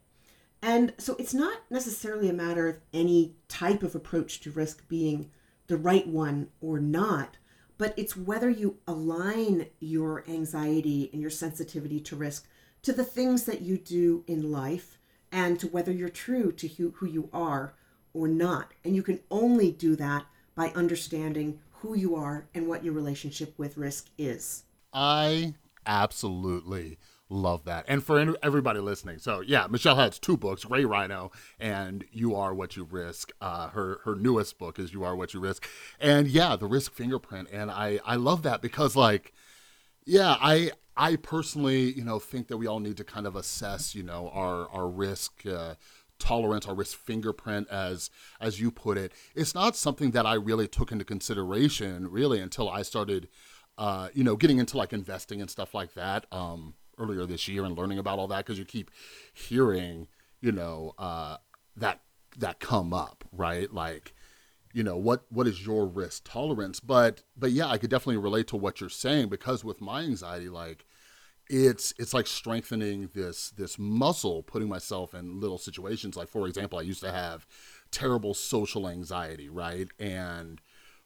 And 0.62 0.94
so 1.00 1.16
it's 1.18 1.34
not 1.34 1.64
necessarily 1.72 2.30
a 2.30 2.34
matter 2.34 2.68
of 2.68 2.78
any 2.94 3.34
type 3.48 3.82
of 3.82 3.96
approach 3.96 4.40
to 4.42 4.52
risk 4.52 4.88
being 4.88 5.32
the 5.66 5.78
right 5.78 6.08
one 6.08 6.50
or 6.62 6.80
not, 6.80 7.38
but 7.82 7.96
it's 7.98 8.16
whether 8.16 8.48
you 8.48 8.78
align 8.88 9.66
your 9.80 10.24
anxiety 10.30 11.10
and 11.12 11.20
your 11.20 11.32
sensitivity 11.32 12.00
to 12.00 12.16
risk 12.16 12.48
to 12.84 12.94
the 12.94 13.04
things 13.04 13.46
that 13.46 13.62
you 13.62 13.76
do 13.76 14.24
in 14.28 14.52
life 14.52 15.00
and 15.32 15.60
to 15.60 15.66
whether 15.66 15.92
you're 15.92 16.08
true 16.08 16.52
to 16.52 16.68
who, 16.68 17.08
you 17.08 17.28
are 17.34 17.74
or 18.14 18.28
not. 18.28 18.72
And 18.86 18.96
you 18.96 19.02
can 19.02 19.20
only 19.32 19.72
do 19.72 19.96
that 19.96 20.26
by 20.54 20.68
understanding 20.76 21.58
who 21.80 21.96
you 21.96 22.16
are 22.16 22.46
and 22.54 22.68
what 22.68 22.84
your 22.84 22.94
relationship 22.94 23.58
with 23.58 23.78
risk 23.78 24.10
is. 24.16 24.62
I 24.94 25.56
absolutely 25.88 27.00
love 27.32 27.64
that. 27.66 27.86
And 27.88 28.04
for 28.04 28.36
everybody 28.44 28.80
listening, 28.80 29.18
so 29.20 29.42
yeah, 29.42 29.66
Michele 29.68 29.96
has 29.96 30.20
two 30.20 30.38
books, 30.38 30.66
Gray 30.66 30.86
Rhino 30.86 31.32
and 31.60 32.04
You 32.12 32.36
Are 32.36 32.54
What 32.54 32.76
You 32.76 32.84
Risk. 32.84 33.32
Uh, 33.40 33.70
her 33.70 34.02
her 34.04 34.16
newest 34.16 34.60
book 34.60 34.78
is 34.78 34.94
You 34.94 35.04
Are 35.04 35.16
What 35.16 35.34
You 35.34 35.40
Risk, 35.40 35.68
and 36.00 36.28
yeah, 36.28 36.56
the 36.56 36.68
risk 36.68 36.94
fingerprint. 36.94 37.48
And 37.52 37.72
I 37.72 38.00
I 38.06 38.16
love 38.16 38.44
that 38.44 38.62
because 38.62 38.96
like, 38.96 39.34
yeah, 40.06 40.36
I 40.40 40.72
I 40.96 41.16
personally 41.16 41.94
you 41.94 42.04
know 42.04 42.20
think 42.20 42.48
that 42.50 42.58
we 42.58 42.68
all 42.68 42.80
need 42.80 42.98
to 42.98 43.04
kind 43.04 43.26
of 43.26 43.36
assess 43.36 43.96
you 43.96 44.04
know 44.04 44.30
our 44.34 44.70
our 44.70 44.88
risk. 44.88 45.46
Uh, 45.46 45.76
tolerance 46.20 46.68
our 46.68 46.76
risk 46.76 47.00
fingerprint 47.00 47.68
as 47.70 48.12
as 48.40 48.60
you 48.60 48.70
put 48.70 48.96
it 48.96 49.12
it's 49.34 49.56
not 49.56 49.76
something 49.76 50.12
that 50.12 50.24
i 50.24 50.36
really 50.36 50.68
took 50.68 50.92
into 50.92 51.04
consideration 51.04 52.08
really 52.12 52.40
until 52.40 52.70
i 52.70 52.84
started 52.84 53.28
uh, 53.80 54.10
you 54.14 54.24
know 54.24 54.36
getting 54.36 54.60
into 54.60 54.78
like 54.78 54.94
investing 54.94 55.42
and 55.42 55.50
stuff 55.50 55.74
like 55.74 55.96
that 55.96 56.28
um, 56.32 56.76
earlier 56.98 57.26
this 57.26 57.48
year 57.48 57.64
and 57.64 57.78
learning 57.78 58.00
about 58.00 58.20
all 58.20 58.28
that 58.28 58.46
because 58.46 58.60
you 58.60 58.66
keep 58.66 58.92
hearing, 59.34 60.08
you 60.42 60.52
know, 60.52 60.94
uh, 60.98 61.38
that 61.76 62.02
that 62.38 62.60
come 62.60 62.94
up, 62.94 63.24
right? 63.32 63.72
Like, 63.74 64.14
you 64.74 64.84
know, 64.84 64.98
what 64.98 65.26
what 65.30 65.48
is 65.48 65.66
your 65.66 65.86
risk 65.86 66.24
tolerance? 66.26 66.80
But 66.80 67.24
but 67.38 67.52
yeah, 67.52 67.68
I 67.68 67.78
could 67.78 67.90
definitely 67.90 68.18
relate 68.18 68.48
to 68.48 68.58
what 68.58 68.80
you're 68.80 68.90
saying 68.90 69.30
because 69.30 69.64
with 69.64 69.82
my 69.82 70.02
anxiety, 70.02 70.50
like 70.50 70.86
it's 71.50 71.94
it's 72.00 72.14
like 72.14 72.28
strengthening 72.28 73.10
this 73.14 73.52
this 73.52 73.78
muscle, 73.78 74.44
putting 74.44 74.70
myself 74.70 75.14
in 75.14 75.40
little 75.40 75.58
situations. 75.58 76.16
Like 76.16 76.30
for 76.30 76.48
example, 76.48 76.80
I 76.80 76.84
used 76.84 77.02
to 77.02 77.12
have 77.12 77.46
terrible 77.92 78.34
social 78.34 78.88
anxiety, 78.88 79.50
right? 79.50 79.90
And 80.00 80.62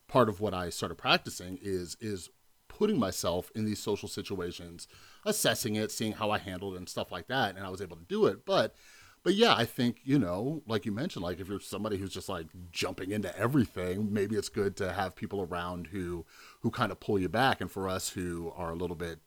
part 0.07 0.29
of 0.29 0.39
what 0.39 0.53
I 0.53 0.69
started 0.69 0.95
practicing 0.95 1.57
is 1.61 1.97
is 1.99 2.29
putting 2.77 2.99
myself 2.99 3.51
in 3.55 3.65
these 3.65 3.79
social 3.79 4.09
situations, 4.09 4.87
assessing 5.25 5.75
it, 5.75 5.91
seeing 5.91 6.13
how 6.13 6.29
I 6.29 6.37
handled 6.37 6.73
it 6.73 6.77
and 6.77 6.89
stuff 6.89 7.11
like 7.11 7.27
that, 7.27 7.55
and 7.55 7.65
I 7.65 7.69
was 7.69 7.81
able 7.81 7.97
to 7.97 8.03
do 8.03 8.25
it. 8.25 8.45
But 8.45 8.75
but 9.23 9.33
yeah, 9.33 9.55
I 9.55 9.65
think, 9.65 10.01
you 10.03 10.19
know, 10.19 10.61
like 10.67 10.85
you 10.85 10.91
mentioned, 10.91 11.23
like 11.23 11.39
if 11.39 11.47
you're 11.47 11.59
somebody 11.59 11.97
who's 11.97 12.13
just 12.13 12.29
like 12.29 12.45
jumping 12.71 13.09
into 13.11 13.35
everything, 13.35 14.13
maybe 14.13 14.35
it's 14.35 14.49
good 14.49 14.75
to 14.77 14.91
have 14.93 15.15
people 15.15 15.41
around 15.41 15.87
who 15.87 16.25
who 16.59 16.69
kind 16.69 16.91
of 16.91 16.99
pull 16.99 17.17
you 17.17 17.29
back. 17.29 17.59
And 17.61 17.71
for 17.71 17.89
us 17.89 18.09
who 18.09 18.51
are 18.55 18.71
a 18.71 18.75
little 18.75 18.95
bit, 18.95 19.19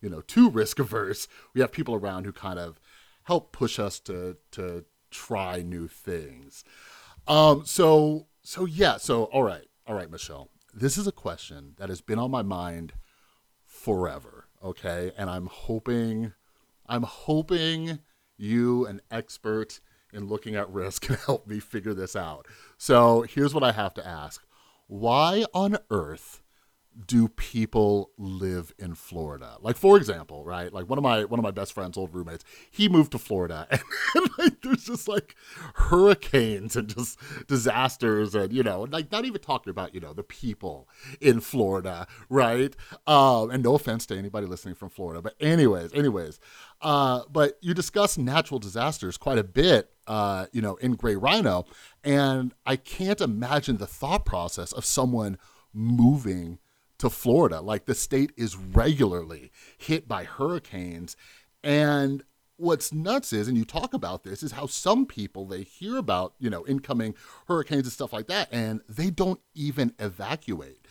you 0.00 0.08
know, 0.08 0.20
too 0.20 0.50
risk 0.50 0.78
averse, 0.78 1.26
we 1.54 1.60
have 1.62 1.72
people 1.72 1.94
around 1.94 2.26
who 2.26 2.32
kind 2.32 2.58
of 2.58 2.78
help 3.24 3.50
push 3.50 3.78
us 3.78 3.98
to 4.00 4.36
to 4.52 4.84
try 5.10 5.62
new 5.62 5.88
things. 5.88 6.62
Um, 7.26 7.64
so 7.64 8.26
so 8.42 8.66
yeah, 8.66 8.98
so 8.98 9.24
all 9.24 9.42
right, 9.42 9.66
all 9.86 9.94
right, 9.94 10.10
Michele. 10.10 10.48
This 10.72 10.96
is 10.96 11.06
a 11.06 11.12
question 11.12 11.74
that 11.78 11.88
has 11.88 12.00
been 12.00 12.18
on 12.18 12.30
my 12.30 12.42
mind 12.42 12.92
forever. 13.66 14.46
Okay, 14.62 15.12
and 15.16 15.28
I'm 15.28 15.46
hoping, 15.46 16.32
I'm 16.86 17.02
hoping 17.02 17.98
you, 18.36 18.86
an 18.86 19.00
expert 19.10 19.80
in 20.12 20.26
looking 20.26 20.54
at 20.54 20.70
risk, 20.70 21.02
can 21.06 21.16
help 21.16 21.46
me 21.46 21.60
figure 21.60 21.94
this 21.94 22.14
out. 22.14 22.46
So 22.78 23.22
here's 23.22 23.54
what 23.54 23.64
I 23.64 23.72
have 23.72 23.94
to 23.94 24.06
ask: 24.06 24.44
Why 24.86 25.44
on 25.52 25.78
earth? 25.90 26.39
Do 27.06 27.28
people 27.28 28.10
live 28.18 28.74
in 28.78 28.94
Florida? 28.94 29.56
Like 29.60 29.76
for 29.76 29.96
example, 29.96 30.44
right? 30.44 30.72
Like 30.72 30.88
one 30.88 30.98
of 30.98 31.04
my 31.04 31.24
one 31.24 31.38
of 31.38 31.44
my 31.44 31.50
best 31.50 31.72
friends, 31.72 31.96
old 31.96 32.14
roommates, 32.14 32.44
he 32.70 32.88
moved 32.88 33.12
to 33.12 33.18
Florida, 33.18 33.66
and, 33.70 33.80
and 34.14 34.30
like, 34.38 34.60
there's 34.62 34.84
just 34.84 35.08
like 35.08 35.36
hurricanes 35.74 36.76
and 36.76 36.88
just 36.88 37.18
disasters, 37.46 38.34
and 38.34 38.52
you 38.52 38.62
know, 38.62 38.86
like 38.90 39.10
not 39.12 39.24
even 39.24 39.40
talking 39.40 39.70
about 39.70 39.94
you 39.94 40.00
know 40.00 40.12
the 40.12 40.22
people 40.22 40.88
in 41.20 41.40
Florida, 41.40 42.06
right? 42.28 42.74
Um, 43.06 43.50
and 43.50 43.62
no 43.62 43.74
offense 43.74 44.06
to 44.06 44.16
anybody 44.16 44.46
listening 44.46 44.74
from 44.74 44.90
Florida, 44.90 45.22
but 45.22 45.34
anyways, 45.40 45.92
anyways, 45.94 46.40
uh, 46.82 47.22
but 47.30 47.58
you 47.60 47.72
discuss 47.72 48.18
natural 48.18 48.58
disasters 48.58 49.16
quite 49.16 49.38
a 49.38 49.44
bit, 49.44 49.90
uh, 50.06 50.46
you 50.52 50.60
know, 50.60 50.76
in 50.76 50.96
Gray 50.96 51.16
Rhino, 51.16 51.66
and 52.02 52.52
I 52.66 52.76
can't 52.76 53.20
imagine 53.20 53.76
the 53.76 53.86
thought 53.86 54.24
process 54.24 54.72
of 54.72 54.84
someone 54.84 55.38
moving 55.72 56.58
to 57.00 57.10
Florida. 57.10 57.60
Like 57.60 57.86
the 57.86 57.94
state 57.94 58.32
is 58.36 58.56
regularly 58.56 59.50
hit 59.76 60.06
by 60.06 60.24
hurricanes. 60.24 61.16
And 61.64 62.22
what's 62.56 62.92
nuts 62.92 63.32
is, 63.32 63.48
and 63.48 63.56
you 63.56 63.64
talk 63.64 63.94
about 63.94 64.22
this, 64.22 64.42
is 64.42 64.52
how 64.52 64.66
some 64.66 65.06
people 65.06 65.46
they 65.46 65.62
hear 65.62 65.96
about, 65.96 66.34
you 66.38 66.50
know, 66.50 66.66
incoming 66.66 67.14
hurricanes 67.48 67.84
and 67.84 67.92
stuff 67.92 68.12
like 68.12 68.28
that, 68.28 68.48
and 68.52 68.82
they 68.88 69.10
don't 69.10 69.40
even 69.54 69.94
evacuate. 69.98 70.86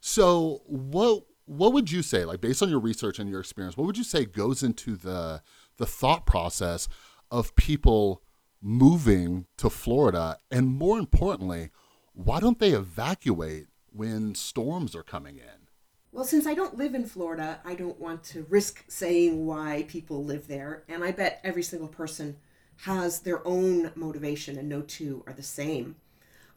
So 0.00 0.62
what 0.66 1.24
what 1.46 1.74
would 1.74 1.90
you 1.90 2.02
say, 2.02 2.24
like 2.24 2.40
based 2.40 2.62
on 2.62 2.70
your 2.70 2.80
research 2.80 3.18
and 3.18 3.28
your 3.28 3.40
experience, 3.40 3.76
what 3.76 3.86
would 3.86 3.98
you 3.98 4.04
say 4.04 4.24
goes 4.24 4.62
into 4.62 4.96
the 4.96 5.42
the 5.78 5.86
thought 5.86 6.26
process 6.26 6.88
of 7.30 7.56
people 7.56 8.22
moving 8.60 9.46
to 9.56 9.70
Florida? 9.70 10.38
And 10.50 10.68
more 10.68 10.98
importantly, 10.98 11.70
why 12.12 12.38
don't 12.40 12.58
they 12.58 12.70
evacuate 12.70 13.66
when 13.94 14.34
storms 14.34 14.94
are 14.94 15.02
coming 15.02 15.38
in? 15.38 15.68
Well, 16.12 16.24
since 16.24 16.46
I 16.46 16.54
don't 16.54 16.76
live 16.76 16.94
in 16.94 17.06
Florida, 17.06 17.60
I 17.64 17.74
don't 17.74 17.98
want 17.98 18.22
to 18.24 18.46
risk 18.48 18.84
saying 18.88 19.46
why 19.46 19.84
people 19.88 20.24
live 20.24 20.46
there. 20.46 20.84
And 20.88 21.02
I 21.02 21.10
bet 21.10 21.40
every 21.42 21.62
single 21.62 21.88
person 21.88 22.36
has 22.82 23.20
their 23.20 23.46
own 23.46 23.92
motivation, 23.94 24.58
and 24.58 24.68
no 24.68 24.82
two 24.82 25.22
are 25.26 25.32
the 25.32 25.42
same. 25.42 25.96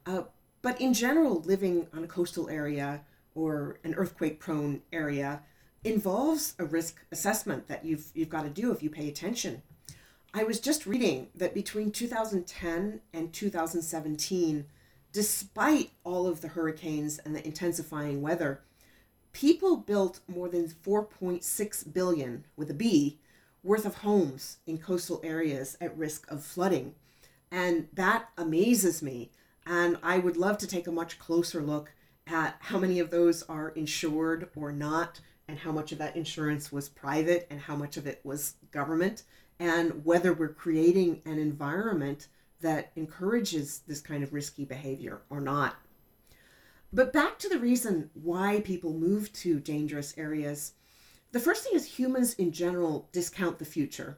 Uh, 0.06 0.24
but 0.62 0.80
in 0.82 0.94
general, 0.94 1.42
living 1.42 1.88
on 1.94 2.04
a 2.04 2.08
coastal 2.08 2.50
area 2.50 3.02
or 3.36 3.80
an 3.84 3.94
earthquake 3.96 4.40
prone 4.40 4.82
area 4.92 5.42
involves 5.84 6.56
a 6.60 6.66
risk 6.66 7.00
assessment 7.12 7.68
that 7.68 7.86
you've, 7.86 8.12
you've 8.14 8.30
got 8.30 8.44
to 8.44 8.50
do 8.50 8.72
if 8.72 8.82
you 8.82 8.90
pay 8.90 9.08
attention. 9.08 9.62
I 10.34 10.44
was 10.44 10.60
just 10.60 10.86
reading 10.86 11.30
that 11.36 11.54
between 11.54 11.92
2010 11.92 13.02
and 13.14 13.34
2017, 13.34 14.66
despite 15.12 15.92
all 16.04 16.28
of 16.28 16.42
the 16.42 16.50
hurricanes 16.50 17.18
and 17.20 17.36
the 17.36 17.46
intensifying 17.46 18.22
weather, 18.22 18.62
people 19.32 19.78
built 19.78 20.20
more 20.28 20.50
than 20.50 20.68
4.6 20.68 21.94
billion 21.94 22.46
with 22.56 22.70
a 22.72 22.74
B 22.74 23.20
worth 23.64 23.86
of 23.86 23.96
homes 23.96 24.58
in 24.66 24.78
coastal 24.78 25.20
areas 25.24 25.78
at 25.82 25.98
risk 25.98 26.30
of 26.32 26.44
flooding. 26.44 26.96
And 27.52 27.88
that 27.94 28.30
amazes 28.38 29.02
me. 29.02 29.32
And 29.66 29.98
I 30.02 30.20
would 30.20 30.38
love 30.38 30.58
to 30.60 30.68
take 30.68 30.88
a 30.88 30.92
much 30.92 31.20
closer 31.20 31.62
look 31.62 31.92
at 32.26 32.56
how 32.60 32.78
many 32.78 33.00
of 33.00 33.10
those 33.10 33.44
are 33.44 33.70
insured 33.70 34.50
or 34.56 34.72
not, 34.72 35.20
and 35.48 35.60
how 35.60 35.72
much 35.72 35.92
of 35.92 35.98
that 35.98 36.16
insurance 36.16 36.72
was 36.72 36.90
private 36.90 37.48
and 37.50 37.62
how 37.62 37.76
much 37.76 37.96
of 37.96 38.06
it 38.06 38.20
was 38.24 38.56
government, 38.72 39.24
and 39.60 40.04
whether 40.04 40.34
we're 40.34 40.50
creating 40.50 41.22
an 41.26 41.40
environment 41.40 42.28
that 42.62 42.92
encourages 42.96 43.80
this 43.88 44.02
kind 44.02 44.24
of 44.24 44.34
risky 44.34 44.66
behavior 44.66 45.22
or 45.30 45.40
not. 45.40 45.76
But 46.92 47.14
back 47.14 47.38
to 47.40 47.50
the 47.50 47.60
reason 47.60 48.10
why 48.14 48.62
people 48.62 48.94
move 48.94 49.32
to 49.34 49.60
dangerous 49.60 50.14
areas. 50.18 50.74
The 51.32 51.40
first 51.40 51.64
thing 51.64 51.74
is 51.76 51.86
humans 51.86 52.34
in 52.36 52.52
general 52.52 53.10
discount 53.12 53.60
the 53.60 53.66
future 53.66 54.18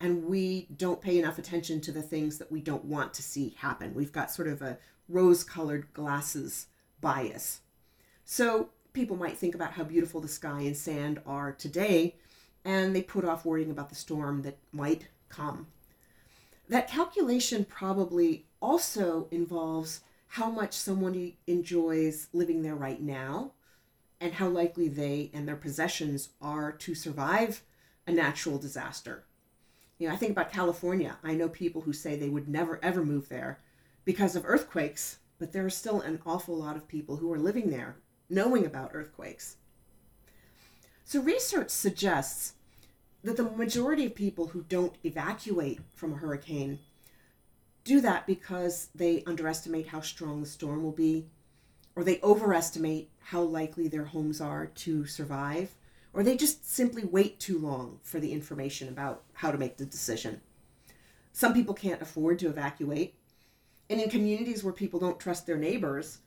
and 0.00 0.26
we 0.26 0.68
don't 0.76 1.00
pay 1.00 1.18
enough 1.18 1.38
attention 1.38 1.80
to 1.80 1.92
the 1.92 2.02
things 2.02 2.38
that 2.38 2.52
we 2.52 2.60
don't 2.60 2.84
want 2.84 3.14
to 3.14 3.22
see 3.22 3.56
happen. 3.58 3.94
We've 3.94 4.12
got 4.12 4.30
sort 4.30 4.48
of 4.48 4.60
a 4.60 4.78
rose 5.08 5.44
colored 5.44 5.92
glasses 5.92 6.66
bias. 7.00 7.60
So 8.24 8.70
people 8.92 9.16
might 9.16 9.38
think 9.38 9.54
about 9.54 9.72
how 9.72 9.84
beautiful 9.84 10.20
the 10.20 10.28
sky 10.28 10.60
and 10.60 10.76
sand 10.76 11.20
are 11.26 11.52
today, 11.52 12.16
and 12.64 12.94
they 12.94 13.02
put 13.02 13.24
off 13.24 13.44
worrying 13.44 13.70
about 13.70 13.88
the 13.88 13.94
storm 13.94 14.42
that 14.42 14.58
might 14.72 15.08
come. 15.28 15.68
That 16.68 16.88
calculation 16.88 17.64
probably 17.64 18.46
also 18.60 19.28
involves 19.30 20.00
how 20.28 20.50
much 20.50 20.72
someone 20.72 21.32
enjoys 21.46 22.28
living 22.32 22.62
there 22.62 22.74
right 22.74 23.00
now 23.00 23.52
and 24.20 24.32
how 24.34 24.48
likely 24.48 24.88
they 24.88 25.30
and 25.34 25.46
their 25.46 25.56
possessions 25.56 26.30
are 26.40 26.72
to 26.72 26.94
survive 26.94 27.62
a 28.06 28.12
natural 28.12 28.58
disaster. 28.58 29.24
You 29.98 30.08
know, 30.08 30.14
I 30.14 30.16
think 30.16 30.32
about 30.32 30.52
California. 30.52 31.18
I 31.22 31.34
know 31.34 31.48
people 31.48 31.82
who 31.82 31.92
say 31.92 32.16
they 32.16 32.28
would 32.28 32.48
never 32.48 32.80
ever 32.82 33.04
move 33.04 33.28
there 33.28 33.60
because 34.04 34.34
of 34.34 34.44
earthquakes, 34.46 35.18
but 35.38 35.52
there 35.52 35.64
are 35.64 35.70
still 35.70 36.00
an 36.00 36.20
awful 36.26 36.56
lot 36.56 36.76
of 36.76 36.88
people 36.88 37.16
who 37.16 37.32
are 37.32 37.38
living 37.38 37.70
there 37.70 37.96
knowing 38.28 38.64
about 38.64 38.90
earthquakes. 38.94 39.56
So, 41.04 41.20
research 41.20 41.70
suggests 41.70 42.54
that 43.24 43.38
the 43.38 43.42
majority 43.42 44.04
of 44.04 44.14
people 44.14 44.48
who 44.48 44.62
don't 44.68 44.94
evacuate 45.02 45.80
from 45.94 46.12
a 46.12 46.16
hurricane 46.16 46.78
do 47.82 48.00
that 48.02 48.26
because 48.26 48.88
they 48.94 49.24
underestimate 49.26 49.88
how 49.88 50.00
strong 50.00 50.40
the 50.40 50.46
storm 50.46 50.82
will 50.82 50.92
be, 50.92 51.26
or 51.96 52.04
they 52.04 52.20
overestimate 52.22 53.10
how 53.20 53.40
likely 53.40 53.88
their 53.88 54.04
homes 54.04 54.40
are 54.40 54.66
to 54.66 55.06
survive, 55.06 55.74
or 56.12 56.22
they 56.22 56.36
just 56.36 56.70
simply 56.70 57.04
wait 57.04 57.40
too 57.40 57.58
long 57.58 57.98
for 58.02 58.20
the 58.20 58.32
information 58.32 58.88
about 58.88 59.22
how 59.32 59.50
to 59.50 59.58
make 59.58 59.78
the 59.78 59.86
decision. 59.86 60.40
Some 61.32 61.54
people 61.54 61.74
can't 61.74 62.02
afford 62.02 62.38
to 62.40 62.48
evacuate, 62.48 63.14
and 63.88 64.00
in 64.00 64.10
communities 64.10 64.62
where 64.62 64.72
people 64.72 65.00
don't 65.00 65.18
trust 65.18 65.46
their 65.46 65.58
neighbors, 65.58 66.18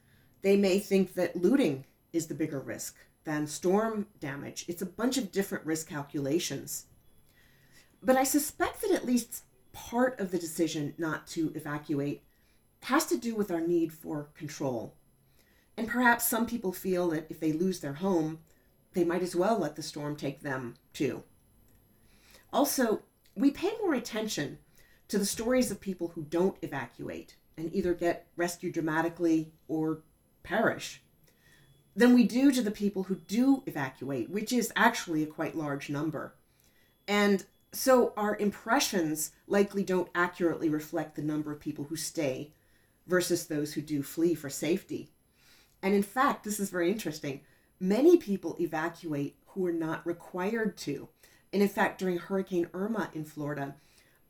they 0.42 0.58
may 0.58 0.80
think 0.80 1.14
that 1.14 1.36
looting 1.36 1.86
is 2.12 2.28
the 2.28 2.36
bigger 2.36 2.60
risk 2.60 2.96
than 3.28 3.46
storm 3.46 4.08
damage. 4.22 4.64
It's 4.70 4.82
a 4.82 4.86
bunch 4.86 5.18
of 5.18 5.34
different 5.34 5.66
risk 5.66 5.90
calculations. 5.90 6.86
But 8.02 8.16
I 8.16 8.24
suspect 8.24 8.82
that 8.82 8.92
at 8.92 9.06
least 9.06 9.44
part 9.74 10.18
of 10.18 10.32
the 10.32 10.40
decision 10.40 10.94
not 10.98 11.28
to 11.28 11.52
evacuate 11.54 12.24
has 12.84 13.06
to 13.08 13.18
do 13.18 13.36
with 13.36 13.52
our 13.52 13.60
need 13.60 13.92
for 13.92 14.30
control. 14.34 14.96
And 15.76 15.90
perhaps 15.90 16.26
some 16.26 16.46
people 16.46 16.72
feel 16.72 17.10
that 17.10 17.28
if 17.30 17.42
they 17.42 17.52
lose 17.52 17.82
their 17.82 17.96
home, 17.96 18.40
they 18.94 19.04
might 19.04 19.22
as 19.22 19.36
well 19.36 19.60
let 19.60 19.76
the 19.76 19.84
storm 19.84 20.16
take 20.16 20.40
them 20.40 20.76
too. 20.94 21.24
Also, 22.54 23.02
we 23.36 23.52
pay 23.52 23.74
more 23.82 23.94
attention 23.94 24.60
to 25.10 25.18
the 25.18 25.26
stories 25.26 25.70
of 25.70 25.82
people 25.82 26.14
who 26.16 26.24
don't 26.24 26.56
evacuate 26.62 27.36
and 27.58 27.76
either 27.76 27.94
get 27.94 28.28
rescued 28.38 28.74
dramatically 28.74 29.52
or 29.68 30.04
perish 30.44 31.02
than 31.98 32.14
we 32.14 32.24
do 32.24 32.52
to 32.52 32.62
the 32.62 32.72
people 32.72 33.04
who 33.04 33.16
do 33.16 33.64
evacuate, 33.66 34.30
which 34.30 34.54
is 34.54 34.72
actually 34.76 35.24
a 35.24 35.28
quite 35.28 35.58
large 35.58 35.90
number. 35.90 36.36
And 37.08 37.44
so 37.74 38.14
our 38.16 38.38
impressions 38.38 39.32
likely 39.48 39.84
don't 39.84 40.10
accurately 40.14 40.70
reflect 40.70 41.16
the 41.16 41.24
number 41.24 41.52
of 41.52 41.60
people 41.60 41.86
who 41.86 41.96
stay 41.96 42.52
versus 43.08 43.48
those 43.48 43.74
who 43.74 43.82
do 43.82 44.04
flee 44.04 44.36
for 44.36 44.50
safety. 44.50 45.10
And 45.82 45.96
in 45.96 46.04
fact, 46.04 46.44
this 46.44 46.60
is 46.60 46.70
very 46.70 46.92
interesting. 46.92 47.42
Many 47.80 48.18
people 48.18 48.56
evacuate 48.60 49.36
who 49.48 49.66
are 49.66 49.74
not 49.74 50.06
required 50.06 50.78
to. 50.78 51.10
And 51.52 51.64
in 51.64 51.70
fact, 51.70 51.98
during 51.98 52.20
Hurricane 52.20 52.68
Irma 52.76 53.10
in 53.16 53.26
Florida, 53.26 53.76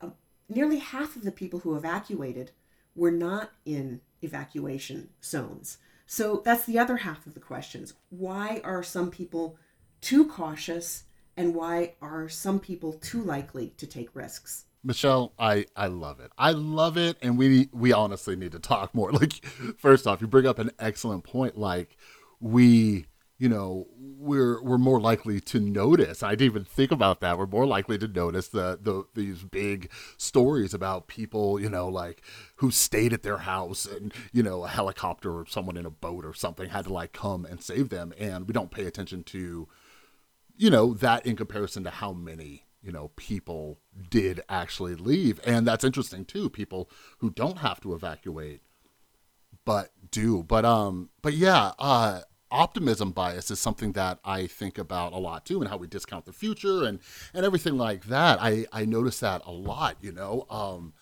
uh, 0.00 0.10
nearly 0.48 0.78
half 0.78 1.16
of 1.16 1.22
the 1.22 1.32
people 1.32 1.60
who 1.60 1.76
evacuated 1.76 2.52
were 2.94 3.10
not 3.10 3.50
in 3.66 4.00
evacuation 4.22 5.10
zones. 5.22 5.76
So 6.10 6.40
that's 6.42 6.64
the 6.64 6.78
other 6.78 6.96
half 6.96 7.26
of 7.26 7.34
the 7.34 7.40
questions. 7.40 7.92
Why 8.08 8.62
are 8.64 8.82
some 8.82 9.10
people 9.10 9.58
too 10.00 10.26
cautious 10.26 11.04
and 11.36 11.54
why 11.54 11.96
are 12.00 12.30
some 12.30 12.60
people 12.60 12.94
too 12.94 13.22
likely 13.22 13.74
to 13.76 13.86
take 13.86 14.16
risks? 14.16 14.64
Michele, 14.82 15.34
I 15.38 15.66
I 15.76 15.88
love 15.88 16.18
it. 16.18 16.32
I 16.38 16.52
love 16.52 16.96
it 16.96 17.18
and 17.20 17.36
we 17.36 17.68
we 17.74 17.92
honestly 17.92 18.36
need 18.36 18.52
to 18.52 18.58
talk 18.58 18.94
more. 18.94 19.12
Like 19.18 19.44
first 19.76 20.06
off, 20.06 20.22
you 20.22 20.26
bring 20.26 20.46
up 20.46 20.58
an 20.58 20.70
excellent 20.78 21.24
point 21.24 21.58
like 21.58 21.98
we 22.40 23.04
you 23.38 23.48
know, 23.48 23.86
we're 23.96 24.60
we're 24.62 24.78
more 24.78 25.00
likely 25.00 25.40
to 25.40 25.60
notice. 25.60 26.24
I 26.24 26.30
didn't 26.30 26.52
even 26.52 26.64
think 26.64 26.90
about 26.90 27.20
that. 27.20 27.38
We're 27.38 27.46
more 27.46 27.66
likely 27.66 27.96
to 27.98 28.08
notice 28.08 28.48
the, 28.48 28.78
the 28.82 29.04
these 29.14 29.44
big 29.44 29.90
stories 30.16 30.74
about 30.74 31.06
people, 31.06 31.60
you 31.60 31.70
know, 31.70 31.88
like 31.88 32.22
who 32.56 32.72
stayed 32.72 33.12
at 33.12 33.22
their 33.22 33.38
house 33.38 33.86
and 33.86 34.12
you 34.32 34.42
know 34.42 34.64
a 34.64 34.68
helicopter 34.68 35.30
or 35.38 35.46
someone 35.46 35.76
in 35.76 35.86
a 35.86 35.90
boat 35.90 36.24
or 36.24 36.34
something 36.34 36.68
had 36.68 36.86
to 36.86 36.92
like 36.92 37.12
come 37.12 37.44
and 37.44 37.62
save 37.62 37.90
them, 37.90 38.12
and 38.18 38.48
we 38.48 38.52
don't 38.52 38.72
pay 38.72 38.86
attention 38.86 39.22
to, 39.24 39.68
you 40.56 40.70
know, 40.70 40.92
that 40.94 41.24
in 41.24 41.36
comparison 41.36 41.84
to 41.84 41.90
how 41.90 42.12
many 42.12 42.64
you 42.82 42.90
know 42.90 43.12
people 43.14 43.78
did 44.10 44.40
actually 44.48 44.96
leave, 44.96 45.40
and 45.46 45.64
that's 45.64 45.84
interesting 45.84 46.24
too. 46.24 46.50
People 46.50 46.90
who 47.18 47.30
don't 47.30 47.58
have 47.58 47.80
to 47.82 47.94
evacuate 47.94 48.62
but 49.64 49.90
do. 50.10 50.42
But 50.42 50.64
um, 50.64 51.10
but 51.22 51.34
yeah, 51.34 51.72
uh, 51.78 52.22
optimism 52.50 53.10
bias 53.10 53.50
is 53.50 53.58
something 53.58 53.92
that 53.92 54.18
I 54.24 54.46
think 54.46 54.78
about 54.78 55.12
a 55.12 55.18
lot 55.18 55.44
too, 55.44 55.60
and 55.60 55.68
how 55.68 55.76
we 55.76 55.86
discount 55.86 56.24
the 56.24 56.32
future 56.32 56.84
and 56.84 57.00
and 57.34 57.44
everything 57.44 57.76
like 57.76 58.04
that. 58.06 58.38
I 58.40 58.66
I 58.72 58.84
notice 58.84 59.20
that 59.20 59.42
a 59.46 59.52
lot. 59.52 59.96
You 60.00 60.12
know, 60.12 60.46
um, 60.50 60.92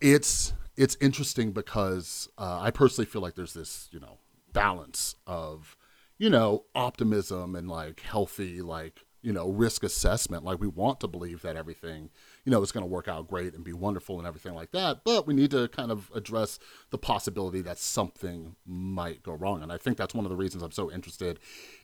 it's 0.00 0.52
it's 0.76 0.96
interesting 1.00 1.52
because 1.52 2.28
uh, 2.38 2.60
I 2.60 2.70
personally 2.70 3.06
feel 3.06 3.22
like 3.22 3.34
there's 3.34 3.54
this 3.54 3.88
you 3.92 4.00
know 4.00 4.18
balance 4.52 5.16
of 5.26 5.76
you 6.18 6.30
know 6.30 6.64
optimism 6.74 7.54
and 7.54 7.68
like 7.68 8.00
healthy 8.00 8.60
like 8.60 9.00
you 9.22 9.32
know 9.32 9.48
risk 9.48 9.82
assessment 9.82 10.44
like 10.44 10.60
we 10.60 10.68
want 10.68 11.00
to 11.00 11.08
believe 11.08 11.42
that 11.42 11.56
everything 11.56 12.10
you 12.48 12.52
know 12.52 12.62
it's 12.62 12.72
going 12.72 12.82
to 12.82 12.90
work 12.90 13.08
out 13.08 13.28
great 13.28 13.52
and 13.52 13.62
be 13.62 13.74
wonderful 13.74 14.16
and 14.16 14.26
everything 14.26 14.54
like 14.54 14.70
that 14.70 15.04
but 15.04 15.26
we 15.26 15.34
need 15.34 15.50
to 15.50 15.68
kind 15.68 15.90
of 15.90 16.10
address 16.14 16.58
the 16.88 16.96
possibility 16.96 17.60
that 17.60 17.76
something 17.76 18.56
might 18.64 19.22
go 19.22 19.34
wrong 19.34 19.62
and 19.62 19.70
i 19.70 19.76
think 19.76 19.98
that's 19.98 20.14
one 20.14 20.24
of 20.24 20.30
the 20.30 20.36
reasons 20.36 20.62
i'm 20.62 20.72
so 20.72 20.90
interested 20.90 21.38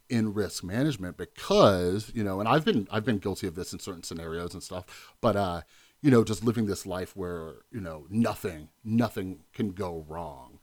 in 0.08 0.32
risk 0.32 0.64
management 0.64 1.18
because 1.18 2.10
you 2.14 2.24
know 2.24 2.40
and 2.40 2.48
i've 2.48 2.64
been 2.64 2.88
i've 2.90 3.04
been 3.04 3.18
guilty 3.18 3.46
of 3.46 3.54
this 3.54 3.74
in 3.74 3.78
certain 3.78 4.02
scenarios 4.02 4.54
and 4.54 4.62
stuff 4.62 5.12
but 5.20 5.36
uh 5.36 5.60
you 6.00 6.10
know 6.10 6.24
just 6.24 6.42
living 6.42 6.64
this 6.64 6.86
life 6.86 7.14
where 7.14 7.56
you 7.70 7.80
know 7.80 8.06
nothing 8.08 8.68
nothing 8.84 9.40
can 9.54 9.70
go 9.70 10.04
wrong. 10.08 10.58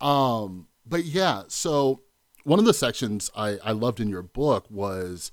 Um 0.00 0.68
but 0.86 1.04
yeah 1.04 1.44
so 1.48 2.00
one 2.44 2.58
of 2.58 2.64
the 2.64 2.74
sections 2.74 3.30
I, 3.36 3.58
I 3.64 3.72
loved 3.72 4.00
in 4.00 4.08
your 4.08 4.22
book 4.22 4.66
was 4.70 5.32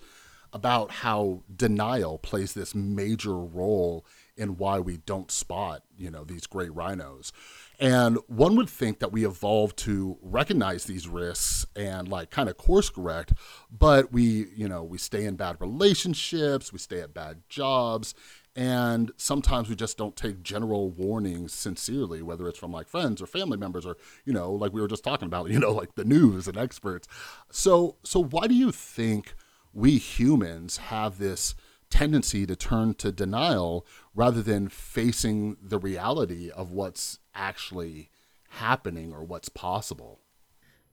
about 0.54 0.92
how 0.92 1.42
denial 1.54 2.18
plays 2.18 2.54
this 2.54 2.76
major 2.76 3.38
role 3.38 4.06
in 4.36 4.58
why 4.58 4.80
we 4.80 4.98
don't 4.98 5.32
spot, 5.32 5.84
you 5.98 6.10
know, 6.10 6.24
these 6.24 6.48
gray 6.48 6.70
rhinos. 6.70 7.32
And 7.80 8.18
one 8.28 8.56
would 8.56 8.70
think 8.70 9.00
that 9.00 9.12
we 9.12 9.26
evolved 9.26 9.78
to 9.80 10.18
recognize 10.22 10.86
these 10.86 11.08
risks 11.08 11.66
and 11.76 12.08
like 12.08 12.30
kind 12.30 12.50
of 12.50 12.58
course 12.58 12.90
correct, 12.90 13.34
but 13.72 14.12
we, 14.12 14.48
you 14.56 14.68
know, 14.68 14.84
we 14.84 14.98
stay 14.98 15.26
in 15.26 15.36
bad 15.36 15.58
relationships, 15.60 16.72
we 16.72 16.80
stay 16.80 17.02
at 17.02 17.14
bad 17.14 17.42
jobs, 17.50 18.16
and 18.56 19.12
sometimes 19.18 19.68
we 19.68 19.76
just 19.76 19.98
don't 19.98 20.16
take 20.16 20.44
general 20.44 20.90
warnings 20.90 21.54
sincerely, 21.54 22.22
whether 22.22 22.48
it's 22.48 22.60
from 22.60 22.72
like 22.72 22.88
friends 22.88 23.22
or 23.22 23.26
family 23.26 23.58
members 23.58 23.86
or, 23.86 23.98
you 24.26 24.34
know, 24.34 24.52
like 24.52 24.74
we 24.74 24.82
were 24.82 24.88
just 24.88 25.04
talking 25.04 25.28
about, 25.28 25.50
you 25.52 25.60
know, 25.60 25.72
like 25.72 25.96
the 25.96 26.06
news 26.06 26.48
and 26.48 26.58
experts. 26.58 27.08
So 27.52 27.98
so 28.04 28.24
why 28.24 28.48
do 28.48 28.56
you 28.56 28.72
think 28.72 29.36
we 29.74 29.98
humans 29.98 30.78
have 30.78 31.18
this 31.18 31.56
tendency 31.90 32.46
to 32.46 32.56
turn 32.56 32.94
to 32.96 33.12
denial 33.12 33.86
rather 34.16 34.42
than 34.42 34.70
facing 34.70 35.58
the 35.62 35.78
reality 35.78 36.50
of 36.50 36.72
what's 36.72 37.20
actually 37.36 38.10
happening 38.50 39.14
or 39.14 39.24
what's 39.24 39.50
possible. 39.50 40.20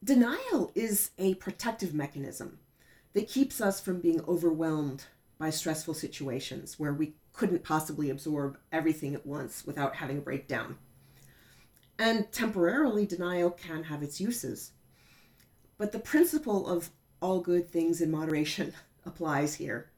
Denial 0.03 0.73
is 0.75 1.11
a 1.19 1.35
protective 1.35 1.95
mechanism 1.95 2.59
that 3.13 3.29
keeps 3.29 3.61
us 3.61 3.81
from 3.81 4.01
being 4.01 4.23
overwhelmed 4.27 5.05
by 5.39 5.51
stressful 5.51 5.95
situations 5.95 6.79
where 6.79 6.93
we 6.93 7.15
couldn't 7.33 7.65
possibly 7.65 8.11
absorb 8.11 8.59
everything 8.73 9.15
at 9.15 9.27
once 9.27 9.65
without 9.67 9.97
having 9.97 10.19
a 10.19 10.23
breakdown. 10.23 10.77
And 11.99 12.31
temporarily, 12.33 13.05
denial 13.07 13.51
can 13.51 13.85
have 13.85 14.03
its 14.03 14.21
uses. 14.21 14.73
But 15.77 15.93
the 15.93 15.99
principle 15.99 16.67
of 16.67 16.91
all 17.21 17.41
good 17.41 17.69
things 17.71 18.01
in 18.01 18.11
moderation 18.11 18.73
applies 19.07 19.55
here. 19.55 19.91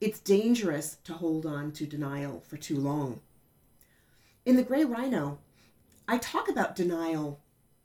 It's 0.00 0.20
dangerous 0.20 0.96
to 1.04 1.14
hold 1.14 1.46
on 1.46 1.72
to 1.72 1.86
denial 1.86 2.42
for 2.46 2.56
too 2.56 2.76
long. 2.76 3.20
In 4.44 4.56
The 4.56 4.62
Gray 4.62 4.84
Rhino, 4.84 5.38
I 6.06 6.18
talk 6.18 6.48
about 6.48 6.76
denial, 6.76 7.40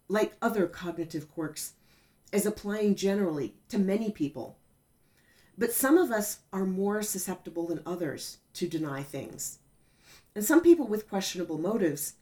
like 0.08 0.34
other 0.42 0.68
cognitive 0.68 1.32
quirks, 1.32 1.74
as 2.34 2.46
applying 2.46 2.96
generally 2.96 3.56
to 3.70 3.80
many 3.80 4.12
people. 4.12 4.58
But 5.58 5.74
some 5.74 5.98
of 5.98 6.12
us 6.12 6.40
are 6.52 6.66
more 6.66 7.02
susceptible 7.02 7.68
than 7.68 7.82
others 7.86 8.38
to 8.54 8.68
deny 8.68 9.04
things. 9.04 9.60
And 10.36 10.44
some 10.44 10.62
people 10.62 10.88
with 10.88 11.10
questionable 11.10 11.58
motives 11.58 12.14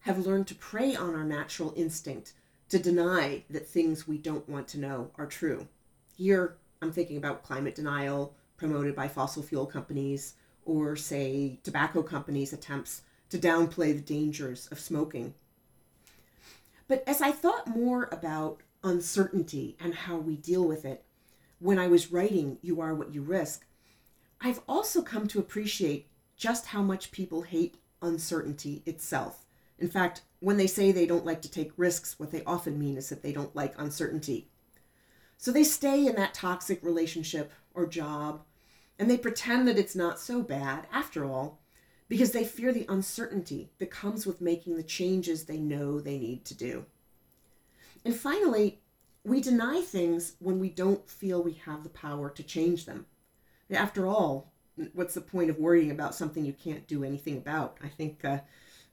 have 0.00 0.26
learned 0.26 0.46
to 0.48 0.54
prey 0.54 0.94
on 0.94 1.14
our 1.14 1.24
natural 1.24 1.72
instinct 1.76 2.32
to 2.68 2.78
deny 2.78 3.44
that 3.50 3.66
things 3.66 4.06
we 4.06 4.18
don't 4.18 4.48
want 4.48 4.68
to 4.68 4.78
know 4.78 5.10
are 5.16 5.26
true. 5.26 5.68
Here, 6.16 6.56
I'm 6.80 6.92
thinking 6.92 7.18
about 7.18 7.42
climate 7.42 7.74
denial 7.74 8.34
promoted 8.56 8.96
by 8.96 9.06
fossil 9.06 9.42
fuel 9.42 9.66
companies 9.66 10.34
or, 10.64 10.96
say, 10.96 11.60
tobacco 11.62 12.02
companies' 12.02 12.54
attempts 12.54 13.02
to 13.28 13.38
downplay 13.38 13.94
the 13.94 14.00
dangers 14.00 14.66
of 14.68 14.80
smoking. 14.80 15.34
But 16.88 17.04
as 17.06 17.20
I 17.20 17.32
thought 17.32 17.66
more 17.66 18.08
about 18.10 18.62
uncertainty 18.82 19.76
and 19.78 19.94
how 19.94 20.16
we 20.16 20.36
deal 20.36 20.66
with 20.66 20.86
it, 20.86 21.04
when 21.58 21.78
I 21.78 21.86
was 21.86 22.10
writing 22.10 22.58
You 22.62 22.80
Are 22.80 22.94
What 22.94 23.12
You 23.12 23.20
Risk, 23.20 23.66
I've 24.40 24.60
also 24.66 25.02
come 25.02 25.26
to 25.28 25.38
appreciate 25.38 26.08
just 26.34 26.66
how 26.66 26.80
much 26.80 27.12
people 27.12 27.42
hate 27.42 27.76
uncertainty 28.00 28.82
itself. 28.86 29.44
In 29.78 29.88
fact, 29.88 30.22
when 30.40 30.56
they 30.56 30.66
say 30.66 30.92
they 30.92 31.06
don't 31.06 31.26
like 31.26 31.42
to 31.42 31.50
take 31.50 31.72
risks, 31.76 32.18
what 32.18 32.30
they 32.30 32.42
often 32.44 32.78
mean 32.78 32.96
is 32.96 33.10
that 33.10 33.22
they 33.22 33.32
don't 33.32 33.54
like 33.54 33.74
uncertainty. 33.78 34.48
So 35.38 35.52
they 35.52 35.64
stay 35.64 36.06
in 36.06 36.16
that 36.16 36.34
toxic 36.34 36.82
relationship 36.82 37.52
or 37.74 37.86
job 37.86 38.42
and 38.98 39.10
they 39.10 39.18
pretend 39.18 39.68
that 39.68 39.78
it's 39.78 39.94
not 39.94 40.18
so 40.18 40.42
bad 40.42 40.86
after 40.92 41.24
all 41.24 41.60
because 42.08 42.32
they 42.32 42.44
fear 42.44 42.72
the 42.72 42.86
uncertainty 42.88 43.70
that 43.78 43.90
comes 43.90 44.26
with 44.26 44.40
making 44.40 44.76
the 44.76 44.82
changes 44.82 45.44
they 45.44 45.58
know 45.58 46.00
they 46.00 46.18
need 46.18 46.44
to 46.46 46.54
do. 46.54 46.86
And 48.04 48.14
finally, 48.14 48.80
we 49.24 49.40
deny 49.40 49.82
things 49.82 50.34
when 50.38 50.60
we 50.60 50.70
don't 50.70 51.10
feel 51.10 51.42
we 51.42 51.54
have 51.64 51.82
the 51.82 51.88
power 51.88 52.30
to 52.30 52.42
change 52.42 52.86
them. 52.86 53.06
After 53.70 54.06
all, 54.06 54.52
what's 54.92 55.14
the 55.14 55.20
point 55.20 55.50
of 55.50 55.58
worrying 55.58 55.90
about 55.90 56.14
something 56.14 56.44
you 56.44 56.52
can't 56.52 56.86
do 56.86 57.02
anything 57.02 57.36
about? 57.36 57.76
I 57.82 57.88
think, 57.88 58.24
uh, 58.24 58.38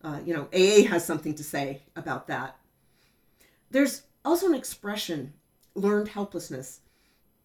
uh, 0.04 0.20
you 0.26 0.34
know, 0.34 0.48
AA 0.52 0.88
has 0.90 1.06
something 1.06 1.36
to 1.36 1.44
say 1.44 1.84
about 1.96 2.28
that. 2.28 2.58
There's 3.70 4.04
also 4.26 4.48
an 4.48 4.56
expression 4.56 5.34
learned 5.76 6.10
helplessness 6.10 6.82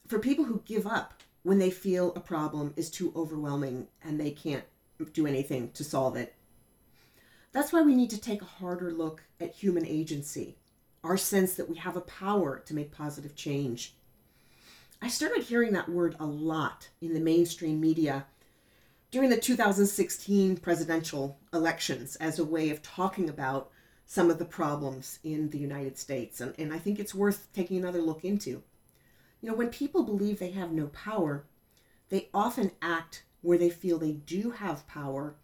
for 0.06 0.18
people 0.18 0.44
who 0.44 0.62
give 0.64 0.86
up 0.86 1.22
when 1.42 1.58
they 1.58 1.70
feel 1.70 2.12
a 2.14 2.20
problem 2.20 2.74
is 2.76 2.90
too 2.90 3.12
overwhelming 3.14 3.86
and 4.02 4.20
they 4.20 4.30
can't 4.30 4.64
do 5.12 5.26
anything 5.26 5.70
to 5.72 5.84
solve 5.84 6.16
it. 6.16 6.34
That's 7.52 7.72
why 7.72 7.82
we 7.82 7.94
need 7.94 8.10
to 8.10 8.20
take 8.20 8.42
a 8.42 8.46
harder 8.46 8.90
look 8.90 9.22
at 9.40 9.54
human 9.54 9.86
agency, 9.86 10.56
our 11.02 11.16
sense 11.16 11.54
that 11.54 11.68
we 11.68 11.76
have 11.76 11.96
a 11.96 12.02
power 12.02 12.58
to 12.66 12.74
make 12.74 12.92
positive 12.92 13.34
change. 13.34 13.94
I 15.00 15.08
started 15.08 15.44
hearing 15.44 15.72
that 15.72 15.88
word 15.88 16.16
a 16.18 16.26
lot 16.26 16.88
in 17.00 17.14
the 17.14 17.20
mainstream 17.20 17.80
media 17.80 18.26
during 19.10 19.30
the 19.30 19.38
2016 19.38 20.56
presidential 20.58 21.38
elections 21.54 22.16
as 22.16 22.38
a 22.38 22.44
way 22.44 22.70
of 22.70 22.82
talking 22.82 23.28
about 23.28 23.70
some 24.10 24.30
of 24.30 24.38
the 24.38 24.44
problems 24.44 25.18
in 25.22 25.50
the 25.50 25.58
United 25.58 25.98
States. 25.98 26.40
And, 26.40 26.54
and 26.58 26.72
I 26.72 26.78
think 26.78 26.98
it's 26.98 27.14
worth 27.14 27.46
taking 27.52 27.76
another 27.76 28.00
look 28.00 28.24
into. 28.24 28.62
You 29.42 29.50
know, 29.50 29.54
when 29.54 29.68
people 29.68 30.02
believe 30.02 30.38
they 30.38 30.50
have 30.52 30.72
no 30.72 30.86
power, 30.86 31.44
they 32.08 32.30
often 32.32 32.70
act 32.80 33.24
where 33.42 33.58
they 33.58 33.68
feel 33.68 33.98
they 33.98 34.12
do 34.12 34.50
have 34.52 34.88
power, 34.88 35.34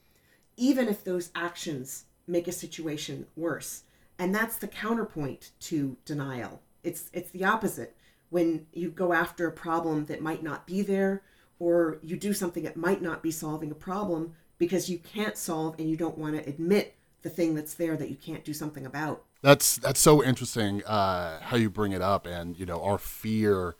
even 0.56 0.88
if 0.88 1.04
those 1.04 1.30
actions 1.34 2.06
make 2.26 2.48
a 2.48 2.52
situation 2.52 3.26
worse. 3.36 3.82
And 4.18 4.34
that's 4.34 4.56
the 4.56 4.66
counterpoint 4.66 5.50
to 5.60 5.98
denial. 6.06 6.62
It's, 6.82 7.10
it's 7.12 7.30
the 7.30 7.44
opposite. 7.44 7.94
When 8.30 8.66
you 8.72 8.88
go 8.88 9.12
after 9.12 9.46
a 9.46 9.52
problem 9.52 10.06
that 10.06 10.22
might 10.22 10.42
not 10.42 10.66
be 10.66 10.80
there, 10.80 11.22
or 11.58 11.98
you 12.02 12.16
do 12.16 12.32
something 12.32 12.62
that 12.62 12.78
might 12.78 13.02
not 13.02 13.22
be 13.22 13.30
solving 13.30 13.70
a 13.70 13.74
problem 13.74 14.32
because 14.56 14.88
you 14.88 14.98
can't 14.98 15.36
solve 15.36 15.78
and 15.78 15.90
you 15.90 15.98
don't 15.98 16.16
want 16.16 16.34
to 16.34 16.48
admit 16.48 16.96
the 17.24 17.30
thing 17.30 17.54
that's 17.54 17.74
there 17.74 17.96
that 17.96 18.10
you 18.10 18.16
can't 18.16 18.44
do 18.44 18.52
something 18.52 18.86
about. 18.86 19.24
That's 19.42 19.76
that's 19.76 19.98
so 19.98 20.22
interesting 20.22 20.84
uh, 20.84 21.40
how 21.40 21.56
you 21.56 21.68
bring 21.68 21.90
it 21.92 22.02
up, 22.02 22.26
and 22.26 22.56
you 22.56 22.66
know 22.66 22.80
our 22.82 22.98
fear 22.98 23.74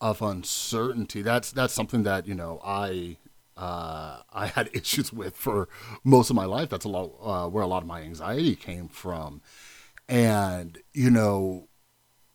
of 0.00 0.22
uncertainty. 0.22 1.22
That's 1.22 1.50
that's 1.50 1.74
something 1.74 2.04
that 2.04 2.28
you 2.28 2.34
know 2.34 2.60
I 2.64 3.16
uh, 3.56 4.20
I 4.32 4.46
had 4.46 4.70
issues 4.72 5.12
with 5.12 5.36
for 5.36 5.68
most 6.04 6.30
of 6.30 6.36
my 6.36 6.44
life. 6.44 6.68
That's 6.68 6.84
a 6.84 6.88
lot 6.88 7.10
uh, 7.20 7.48
where 7.48 7.64
a 7.64 7.66
lot 7.66 7.82
of 7.82 7.88
my 7.88 8.02
anxiety 8.02 8.54
came 8.54 8.88
from, 8.88 9.40
and 10.08 10.78
you 10.92 11.10
know, 11.10 11.68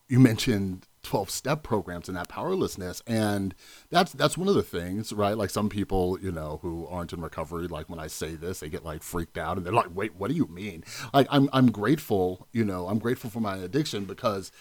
you 0.10 0.20
mentioned 0.20 0.88
12 1.04 1.30
step 1.30 1.64
programs 1.64 2.08
and 2.08 2.18
that 2.18 2.28
powerlessness. 2.28 3.02
And 3.08 3.56
that's 3.90 4.12
that's 4.14 4.38
one 4.38 4.48
of 4.48 4.56
the 4.56 4.64
things 4.64 5.12
right? 5.14 5.38
Like 5.38 5.50
some 5.50 5.70
people 5.70 6.20
you 6.22 6.32
know 6.32 6.60
who 6.62 6.88
aren't 6.88 7.14
in 7.14 7.22
recovery 7.22 7.68
like 7.68 7.90
when 7.90 8.00
i 8.00 8.08
say 8.08 8.36
this 8.36 8.60
they 8.60 8.70
get 8.70 8.84
like 8.86 9.04
freaked 9.04 9.38
out 9.38 9.58
and 9.58 9.66
they're 9.66 9.74
like 9.74 9.94
wait 9.94 10.16
what 10.16 10.30
do 10.30 10.36
you 10.36 10.48
mean? 10.48 10.84
Like 11.14 11.28
i'm 11.30 11.50
i'm 11.54 11.72
grateful 11.72 12.48
you 12.52 12.64
know 12.66 12.88
i'm 12.88 13.00
grateful 13.00 13.30
for 13.30 13.40
my 13.40 13.58
addiction 13.58 14.06
because 14.06 14.52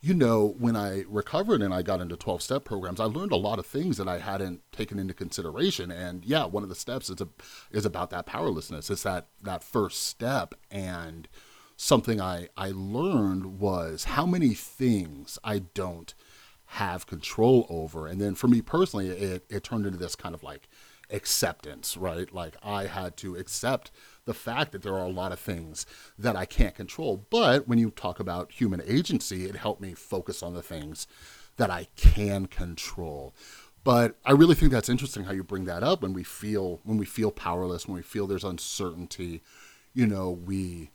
you 0.00 0.14
know 0.14 0.54
when 0.58 0.76
i 0.76 1.04
recovered 1.08 1.60
and 1.62 1.74
i 1.74 1.82
got 1.82 2.00
into 2.00 2.16
12 2.16 2.40
step 2.42 2.64
programs 2.64 3.00
i 3.00 3.04
learned 3.04 3.32
a 3.32 3.36
lot 3.36 3.58
of 3.58 3.66
things 3.66 3.96
that 3.96 4.06
i 4.08 4.18
hadn't 4.18 4.60
taken 4.72 4.98
into 4.98 5.14
consideration. 5.14 5.90
And 5.90 6.24
yeah 6.24 6.44
one 6.46 6.62
of 6.62 6.68
the 6.68 6.74
steps 6.74 7.10
is 7.10 7.20
a, 7.20 7.28
is 7.70 7.84
about 7.84 8.10
that 8.10 8.26
powerlessness. 8.26 8.90
It's 8.90 9.02
that 9.02 9.26
that 9.42 9.64
first 9.64 10.04
step. 10.06 10.54
And 10.70 11.28
something 11.80 12.20
I, 12.20 12.48
I 12.56 12.72
learned 12.74 13.60
was 13.60 14.04
how 14.04 14.26
many 14.26 14.52
things 14.52 15.38
I 15.44 15.60
don't 15.60 16.12
have 16.72 17.06
control 17.06 17.66
over. 17.70 18.08
And 18.08 18.20
then 18.20 18.34
for 18.34 18.48
me 18.48 18.60
personally, 18.60 19.08
it, 19.08 19.44
it 19.48 19.62
turned 19.62 19.86
into 19.86 19.96
this 19.96 20.16
kind 20.16 20.34
of 20.34 20.42
like 20.42 20.68
acceptance, 21.08 21.96
right? 21.96 22.34
Like 22.34 22.56
I 22.64 22.86
had 22.86 23.16
to 23.18 23.36
accept 23.36 23.92
the 24.24 24.34
fact 24.34 24.72
that 24.72 24.82
there 24.82 24.94
are 24.94 25.06
a 25.06 25.08
lot 25.08 25.30
of 25.30 25.38
things 25.38 25.86
that 26.18 26.34
I 26.34 26.46
can't 26.46 26.74
control. 26.74 27.24
But 27.30 27.68
when 27.68 27.78
you 27.78 27.90
talk 27.90 28.18
about 28.18 28.50
human 28.50 28.82
agency, 28.84 29.44
it 29.44 29.54
helped 29.54 29.80
me 29.80 29.94
focus 29.94 30.42
on 30.42 30.54
the 30.54 30.62
things 30.62 31.06
that 31.58 31.70
I 31.70 31.86
can 31.94 32.46
control. 32.46 33.36
But 33.84 34.16
I 34.26 34.32
really 34.32 34.56
think 34.56 34.72
that's 34.72 34.88
interesting 34.88 35.24
how 35.24 35.32
you 35.32 35.44
bring 35.44 35.64
that 35.66 35.84
up 35.84 36.02
when 36.02 36.12
we 36.12 36.24
feel 36.24 36.80
when 36.82 36.98
we 36.98 37.06
feel 37.06 37.30
powerless, 37.30 37.86
when 37.86 37.94
we 37.94 38.02
feel 38.02 38.26
there's 38.26 38.42
uncertainty, 38.42 39.42
you 39.94 40.08
know, 40.08 40.30
we 40.30 40.90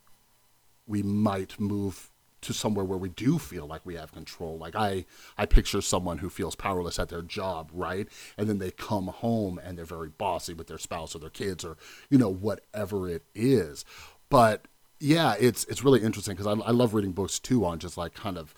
we 0.88 1.04
might 1.04 1.60
move 1.60 2.10
to 2.44 2.54
somewhere 2.54 2.86
where 2.86 2.98
we 2.98 3.10
do 3.10 3.40
feel 3.40 3.66
like 3.66 3.86
we 3.86 3.96
have 3.96 4.12
control. 4.12 4.58
Like 4.58 4.76
I, 4.76 5.06
I 5.38 5.46
picture 5.46 5.82
someone 5.82 6.20
who 6.20 6.30
feels 6.30 6.56
powerless 6.56 7.00
at 7.00 7.10
their 7.10 7.22
job, 7.22 7.70
right? 7.74 8.08
And 8.38 8.48
then 8.48 8.60
they 8.60 8.72
come 8.72 9.08
home 9.08 9.60
and 9.64 9.78
they're 9.78 9.86
very 9.86 10.10
bossy 10.10 10.54
with 10.54 10.68
their 10.68 10.78
spouse 10.78 11.16
or 11.16 11.20
their 11.20 11.30
kids 11.30 11.66
or 11.66 11.78
you 12.10 12.18
know 12.18 12.30
whatever 12.30 13.10
it 13.10 13.24
is. 13.34 13.86
But 14.30 14.68
yeah, 15.00 15.36
it's 15.40 15.66
it's 15.66 15.84
really 15.84 16.02
interesting 16.02 16.36
because 16.36 16.48
I, 16.48 16.62
I 16.62 16.72
love 16.72 16.94
reading 16.94 17.14
books 17.14 17.40
too 17.40 17.66
on 17.66 17.80
just 17.80 17.98
like 17.98 18.14
kind 18.14 18.38
of 18.38 18.54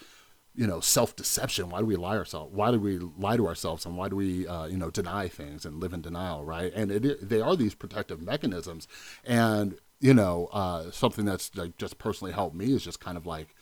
you 0.56 0.68
know 0.68 0.80
self 0.80 1.16
deception. 1.16 1.70
Why 1.70 1.80
do 1.80 1.86
we 1.86 1.96
lie 1.96 2.18
ourselves? 2.18 2.54
Why 2.54 2.72
do 2.72 2.80
we 2.80 2.98
lie 2.98 3.38
to 3.38 3.48
ourselves? 3.48 3.86
And 3.86 3.98
why 3.98 4.10
do 4.10 4.16
we 4.16 4.48
uh, 4.48 4.66
you 4.66 4.78
know 4.78 4.90
deny 4.90 5.28
things 5.28 5.66
and 5.66 5.80
live 5.80 5.94
in 5.94 6.02
denial, 6.02 6.44
right? 6.44 6.72
And 6.74 6.92
it, 6.92 7.30
they 7.30 7.42
are 7.42 7.56
these 7.56 7.76
protective 7.76 8.22
mechanisms, 8.22 8.88
and 9.24 9.78
you 10.06 10.14
know, 10.14 10.48
uh, 10.54 10.92
something 10.92 11.26
that's 11.26 11.50
like 11.56 11.78
just 11.78 11.98
personally 11.98 12.32
helped 12.32 12.56
me 12.56 12.72
is 12.72 12.84
just 12.84 13.00
kind 13.00 13.18
of 13.18 13.26
like 13.26 13.56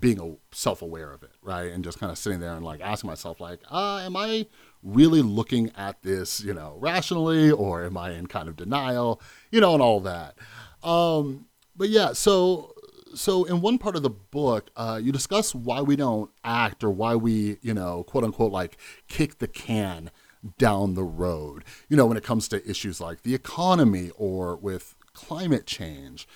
being 0.00 0.18
a, 0.18 0.54
self-aware 0.56 1.12
of 1.12 1.22
it, 1.22 1.32
right? 1.42 1.70
And 1.70 1.84
just 1.84 2.00
kind 2.00 2.10
of 2.10 2.16
sitting 2.16 2.40
there 2.40 2.54
and 2.54 2.64
like 2.64 2.80
asking 2.80 3.08
myself, 3.08 3.40
like, 3.40 3.60
uh, 3.70 3.98
am 3.98 4.16
I 4.16 4.46
really 4.82 5.20
looking 5.20 5.70
at 5.76 6.02
this, 6.02 6.42
you 6.42 6.54
know, 6.54 6.76
rationally, 6.80 7.50
or 7.50 7.84
am 7.84 7.98
I 7.98 8.12
in 8.12 8.26
kind 8.26 8.48
of 8.48 8.56
denial, 8.56 9.20
you 9.50 9.60
know, 9.60 9.74
and 9.74 9.82
all 9.82 10.00
that. 10.00 10.34
Um, 10.82 11.44
but 11.76 11.90
yeah, 11.90 12.14
so 12.14 12.74
so 13.14 13.44
in 13.44 13.60
one 13.60 13.76
part 13.76 13.94
of 13.94 14.02
the 14.02 14.08
book, 14.08 14.70
uh, 14.74 14.98
you 15.02 15.12
discuss 15.12 15.54
why 15.54 15.82
we 15.82 15.94
don't 15.94 16.30
act 16.42 16.82
or 16.82 16.90
why 16.90 17.16
we, 17.16 17.58
you 17.60 17.74
know, 17.74 18.02
quote 18.04 18.24
unquote, 18.24 18.50
like 18.50 18.78
kick 19.08 19.40
the 19.40 19.46
can 19.46 20.10
down 20.56 20.94
the 20.94 21.04
road. 21.04 21.64
You 21.90 21.98
know, 21.98 22.06
when 22.06 22.16
it 22.16 22.24
comes 22.24 22.48
to 22.48 22.66
issues 22.66 22.98
like 22.98 23.24
the 23.24 23.34
economy 23.34 24.10
or 24.16 24.56
with 24.56 24.94
climate 25.14 25.66
change. 25.66 26.26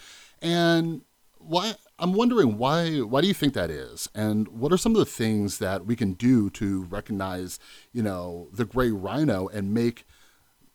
And 0.42 1.02
why 1.38 1.74
I'm 1.98 2.12
wondering 2.12 2.58
why 2.58 2.98
why 3.00 3.20
do 3.20 3.28
you 3.28 3.34
think 3.34 3.54
that 3.54 3.70
is? 3.70 4.08
And 4.14 4.48
what 4.48 4.72
are 4.72 4.78
some 4.78 4.92
of 4.92 4.98
the 4.98 5.06
things 5.06 5.58
that 5.58 5.86
we 5.86 5.96
can 5.96 6.12
do 6.14 6.50
to 6.50 6.84
recognize, 6.84 7.58
you 7.92 8.02
know, 8.02 8.48
the 8.52 8.64
gray 8.64 8.90
rhino 8.90 9.48
and 9.48 9.72
make, 9.72 10.06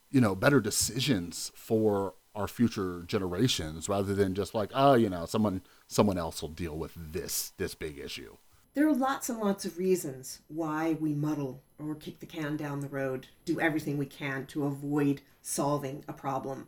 you 0.09 0.21
know, 0.21 0.35
better 0.35 0.59
decisions 0.59 1.51
for 1.55 2.15
our 2.33 2.47
future 2.47 3.03
generations 3.07 3.89
rather 3.89 4.15
than 4.15 4.33
just 4.33 4.55
like, 4.55 4.71
oh, 4.73 4.93
you 4.93 5.09
know, 5.09 5.25
someone 5.25 5.61
someone 5.87 6.17
else 6.17 6.41
will 6.41 6.49
deal 6.49 6.77
with 6.77 6.93
this 6.95 7.51
this 7.57 7.75
big 7.75 7.99
issue. 7.99 8.37
There 8.73 8.87
are 8.87 8.93
lots 8.93 9.27
and 9.27 9.37
lots 9.37 9.65
of 9.65 9.77
reasons 9.77 10.39
why 10.47 10.93
we 10.93 11.13
muddle 11.13 11.61
or 11.77 11.93
kick 11.93 12.21
the 12.21 12.25
can 12.25 12.55
down 12.55 12.79
the 12.79 12.87
road, 12.87 13.27
do 13.43 13.59
everything 13.59 13.97
we 13.97 14.05
can 14.05 14.45
to 14.47 14.65
avoid 14.65 15.21
solving 15.41 16.05
a 16.07 16.13
problem. 16.13 16.67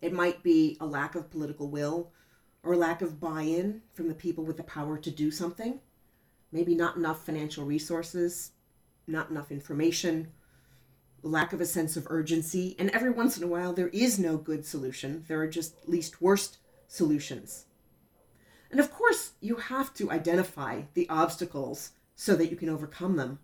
It 0.00 0.12
might 0.12 0.42
be 0.42 0.76
a 0.80 0.86
lack 0.86 1.14
of 1.14 1.30
political 1.30 1.68
will 1.68 2.10
or 2.62 2.76
lack 2.76 3.02
of 3.02 3.20
buy 3.20 3.42
in 3.42 3.82
from 3.92 4.08
the 4.08 4.14
people 4.14 4.44
with 4.44 4.56
the 4.56 4.62
power 4.62 4.98
to 4.98 5.10
do 5.10 5.30
something. 5.30 5.80
Maybe 6.52 6.74
not 6.74 6.96
enough 6.96 7.24
financial 7.24 7.64
resources, 7.64 8.52
not 9.06 9.30
enough 9.30 9.50
information, 9.50 10.32
lack 11.22 11.52
of 11.52 11.60
a 11.60 11.66
sense 11.66 11.96
of 11.96 12.06
urgency. 12.10 12.76
And 12.78 12.90
every 12.90 13.10
once 13.10 13.36
in 13.36 13.44
a 13.44 13.48
while, 13.48 13.72
there 13.72 13.88
is 13.88 14.18
no 14.18 14.36
good 14.36 14.66
solution. 14.66 15.24
There 15.28 15.40
are 15.40 15.46
just 15.46 15.88
least 15.88 16.20
worst 16.20 16.58
solutions. 16.88 17.66
And 18.70 18.80
of 18.80 18.92
course, 18.92 19.32
you 19.40 19.56
have 19.56 19.92
to 19.94 20.10
identify 20.10 20.82
the 20.94 21.08
obstacles 21.08 21.92
so 22.14 22.36
that 22.36 22.50
you 22.50 22.56
can 22.56 22.68
overcome 22.68 23.16
them. 23.16 23.38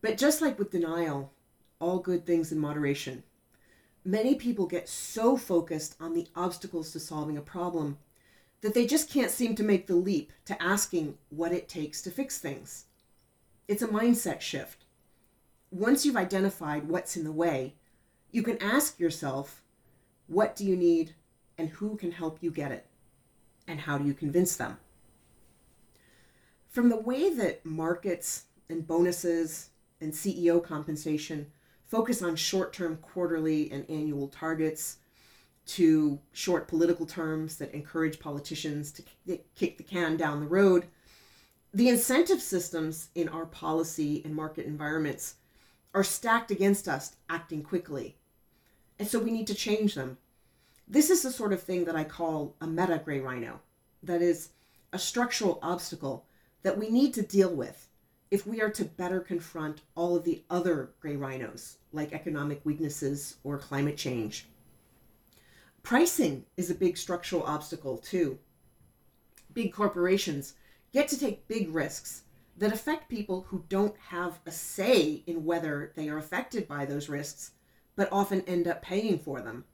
But 0.00 0.18
just 0.18 0.42
like 0.42 0.58
with 0.58 0.70
denial, 0.70 1.32
all 1.80 1.98
good 1.98 2.26
things 2.26 2.52
in 2.52 2.58
moderation 2.58 3.24
many 4.04 4.34
people 4.34 4.66
get 4.66 4.88
so 4.88 5.36
focused 5.36 5.96
on 6.00 6.14
the 6.14 6.26
obstacles 6.34 6.92
to 6.92 7.00
solving 7.00 7.36
a 7.36 7.42
problem 7.42 7.98
that 8.60 8.74
they 8.74 8.86
just 8.86 9.10
can't 9.10 9.30
seem 9.30 9.54
to 9.56 9.62
make 9.62 9.86
the 9.86 9.94
leap 9.94 10.32
to 10.44 10.60
asking 10.62 11.18
what 11.30 11.52
it 11.52 11.68
takes 11.68 12.00
to 12.02 12.10
fix 12.10 12.38
things. 12.38 12.86
It's 13.68 13.82
a 13.82 13.88
mindset 13.88 14.40
shift. 14.40 14.84
Once 15.70 16.04
you've 16.04 16.16
identified 16.16 16.88
what's 16.88 17.16
in 17.16 17.24
the 17.24 17.32
way, 17.32 17.74
you 18.30 18.42
can 18.42 18.60
ask 18.62 18.98
yourself, 18.98 19.62
what 20.26 20.56
do 20.56 20.64
you 20.64 20.76
need 20.76 21.14
and 21.58 21.68
who 21.70 21.96
can 21.96 22.12
help 22.12 22.38
you 22.40 22.50
get 22.50 22.72
it? 22.72 22.86
And 23.66 23.80
how 23.80 23.98
do 23.98 24.04
you 24.04 24.14
convince 24.14 24.56
them? 24.56 24.78
From 26.68 26.88
the 26.88 26.96
way 26.96 27.32
that 27.34 27.64
markets 27.64 28.44
and 28.68 28.86
bonuses 28.86 29.70
and 30.00 30.12
CEO 30.12 30.62
compensation 30.62 31.52
focus 31.92 32.22
on 32.22 32.34
short 32.34 32.72
term 32.72 32.96
quarterly 33.02 33.70
and 33.70 33.84
annual 33.90 34.26
targets 34.28 34.96
to 35.66 36.18
short 36.32 36.66
political 36.66 37.04
terms 37.04 37.58
that 37.58 37.74
encourage 37.74 38.18
politicians 38.18 38.90
to 38.90 39.02
kick 39.54 39.76
the 39.76 39.84
can 39.84 40.16
down 40.16 40.40
the 40.40 40.46
road. 40.46 40.86
The 41.74 41.90
incentive 41.90 42.40
systems 42.40 43.10
in 43.14 43.28
our 43.28 43.44
policy 43.44 44.22
and 44.24 44.34
market 44.34 44.64
environments 44.64 45.34
are 45.92 46.02
stacked 46.02 46.50
against 46.50 46.88
us 46.88 47.14
acting 47.28 47.62
quickly. 47.62 48.16
And 48.98 49.06
so 49.06 49.18
we 49.18 49.30
need 49.30 49.46
to 49.48 49.54
change 49.54 49.94
them. 49.94 50.16
This 50.88 51.10
is 51.10 51.20
the 51.20 51.30
sort 51.30 51.52
of 51.52 51.62
thing 51.62 51.84
that 51.84 51.96
I 51.96 52.04
call 52.04 52.56
a 52.62 52.66
meta 52.66 53.02
gray 53.04 53.20
rhino. 53.20 53.60
That 54.02 54.22
is 54.22 54.48
a 54.94 54.98
structural 54.98 55.58
obstacle 55.62 56.24
that 56.62 56.78
we 56.78 56.88
need 56.88 57.12
to 57.14 57.22
deal 57.22 57.54
with 57.54 57.86
if 58.32 58.46
we 58.46 58.62
are 58.62 58.70
to 58.70 58.86
better 58.86 59.20
confront 59.20 59.82
all 59.94 60.16
of 60.16 60.24
the 60.24 60.42
other 60.48 60.94
gray 61.00 61.14
rhinos, 61.14 61.76
like 61.92 62.14
economic 62.14 62.64
weaknesses 62.64 63.36
or 63.44 63.58
climate 63.58 63.98
change. 63.98 64.48
Pricing 65.82 66.46
is 66.56 66.70
a 66.70 66.74
big 66.74 66.96
structural 66.96 67.42
obstacle, 67.42 67.98
too. 67.98 68.38
Big 69.52 69.70
corporations 69.70 70.54
get 70.94 71.08
to 71.08 71.20
take 71.20 71.46
big 71.46 71.74
risks 71.74 72.22
that 72.56 72.72
affect 72.72 73.10
people 73.10 73.42
who 73.48 73.66
don't 73.68 73.96
have 74.08 74.40
a 74.46 74.50
say 74.50 75.22
in 75.26 75.44
whether 75.44 75.92
they 75.94 76.08
are 76.08 76.16
affected 76.16 76.66
by 76.66 76.86
those 76.86 77.10
risks, 77.10 77.50
but 77.96 78.08
often 78.10 78.40
end 78.46 78.66
up 78.66 78.80
paying 78.80 79.18
for 79.18 79.42
them. 79.42 79.66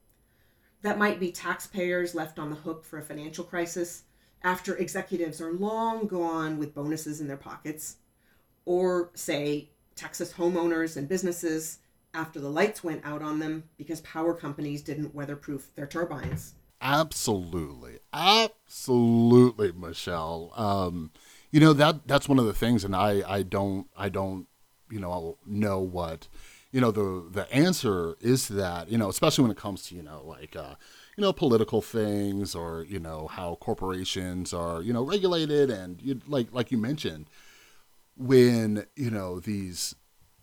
That 0.81 0.97
might 0.97 1.17
be 1.17 1.31
taxpayers 1.31 2.13
left 2.13 2.37
on 2.37 2.49
the 2.49 2.57
hook 2.57 2.83
for 2.83 2.99
a 2.99 3.03
financial 3.03 3.45
crisis 3.45 4.03
after 4.43 4.75
executives 4.75 5.39
are 5.39 5.53
long 5.53 6.07
gone 6.07 6.57
with 6.57 6.75
bonuses 6.75 7.21
in 7.21 7.27
their 7.29 7.37
pockets 7.37 7.95
or 8.69 9.09
say 9.15 9.67
Texas 9.95 10.31
homeowners 10.31 10.95
and 10.95 11.09
businesses 11.09 11.79
after 12.13 12.39
the 12.39 12.51
lights 12.51 12.83
went 12.83 13.03
out 13.03 13.23
on 13.23 13.39
them 13.39 13.63
because 13.79 13.99
power 14.01 14.31
companies 14.31 14.83
didn't 14.83 15.15
weatherproof 15.15 15.73
their 15.73 15.87
turbines. 15.87 16.53
Absolutely. 16.79 17.97
Absolutely, 18.13 19.71
Michele. 19.71 20.53
Um, 20.55 21.09
you 21.49 21.59
know, 21.59 21.73
that 21.73 22.07
that's 22.07 22.29
one 22.29 22.37
of 22.37 22.45
the 22.45 22.53
things 22.53 22.83
and 22.83 22.95
I, 22.95 23.23
I 23.27 23.41
don't 23.41 23.87
I 23.97 24.07
don't, 24.07 24.45
you 24.91 24.99
know, 24.99 25.39
know 25.47 25.79
what 25.79 26.27
you 26.71 26.79
know 26.79 26.91
the 26.91 27.27
the 27.27 27.51
answer 27.51 28.17
is 28.21 28.45
to 28.47 28.53
that, 28.53 28.91
you 28.91 28.99
know, 28.99 29.09
especially 29.09 29.41
when 29.41 29.51
it 29.51 29.57
comes 29.57 29.87
to, 29.87 29.95
you 29.95 30.03
know, 30.03 30.23
like 30.27 30.55
uh, 30.55 30.75
you 31.17 31.23
know, 31.23 31.33
political 31.33 31.81
things 31.81 32.53
or, 32.53 32.85
you 32.87 32.99
know, 32.99 33.25
how 33.25 33.55
corporations 33.55 34.53
are, 34.53 34.83
you 34.83 34.93
know, 34.93 35.01
regulated 35.01 35.71
and 35.71 35.99
you 36.03 36.21
like 36.27 36.49
like 36.51 36.71
you 36.71 36.77
mentioned, 36.77 37.25
when 38.19 38.85
you 38.95 39.09
know 39.09 39.39
these 39.39 39.95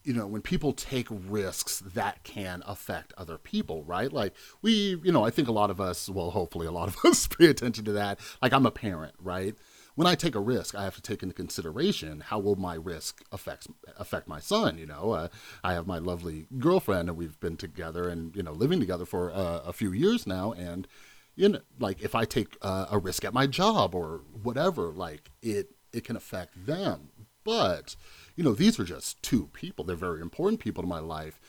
you 0.03 0.13
know 0.13 0.27
when 0.27 0.41
people 0.41 0.73
take 0.73 1.07
risks 1.11 1.81
that 1.81 2.23
can 2.25 2.63
affect 2.67 3.13
other 3.19 3.37
people 3.39 3.85
right 3.85 4.13
like 4.13 4.35
we 4.63 4.99
you 5.05 5.13
know 5.13 5.25
i 5.25 5.31
think 5.31 5.47
a 5.47 5.53
lot 5.53 5.71
of 5.71 5.81
us 5.81 6.09
well 6.09 6.31
hopefully 6.31 6.67
a 6.67 6.73
lot 6.73 6.89
of 6.89 6.97
us 7.05 7.27
pay 7.27 7.47
attention 7.47 7.85
to 7.85 7.93
that 7.93 8.19
like 8.43 8.53
i'm 8.53 8.67
a 8.67 8.71
parent 8.71 9.15
right 9.21 9.55
when 9.97 10.07
I 10.07 10.15
take 10.15 10.35
a 10.35 10.41
risk, 10.41 10.75
I 10.75 10.85
have 10.85 10.95
to 10.97 11.03
take 11.03 11.23
into 11.23 11.35
consideration 11.35 12.21
how 12.21 12.39
will 12.39 12.55
my 12.55 12.75
risk 12.75 13.23
affect 13.33 13.67
affect 13.97 14.29
my 14.29 14.39
son. 14.39 14.77
You 14.79 14.87
know, 14.87 15.13
uh, 15.13 15.29
I 15.65 15.73
have 15.73 15.87
my 15.87 15.99
lovely 15.99 16.47
girlfriend, 16.59 17.09
and 17.09 17.17
we've 17.17 17.41
been 17.41 17.57
together 17.57 18.09
and 18.09 18.37
you 18.37 18.43
know 18.43 18.53
living 18.53 18.79
together 18.79 19.07
for 19.07 19.33
uh, 19.33 19.63
a 19.65 19.73
few 19.73 19.93
years 19.93 20.27
now, 20.27 20.53
and 20.53 20.87
you 21.35 21.49
know, 21.49 21.61
like 21.81 22.03
if 22.03 22.15
I 22.15 22.27
take 22.27 22.57
uh, 22.61 22.87
a 22.91 22.99
risk 22.99 23.25
at 23.25 23.33
my 23.33 23.47
job 23.47 23.95
or 23.95 24.21
whatever, 24.43 24.89
like 24.93 25.31
it 25.43 25.71
it 25.95 26.05
can 26.05 26.15
affect 26.15 26.67
them. 26.67 27.09
But 27.47 27.97
you 28.37 28.45
know, 28.45 28.53
these 28.53 28.79
are 28.79 28.85
just 28.85 29.23
two 29.23 29.49
people. 29.55 29.85
They're 29.85 29.97
very 29.97 30.21
important 30.21 30.61
people 30.61 30.83
to 30.83 30.89
my 30.89 30.99
life. 30.99 31.41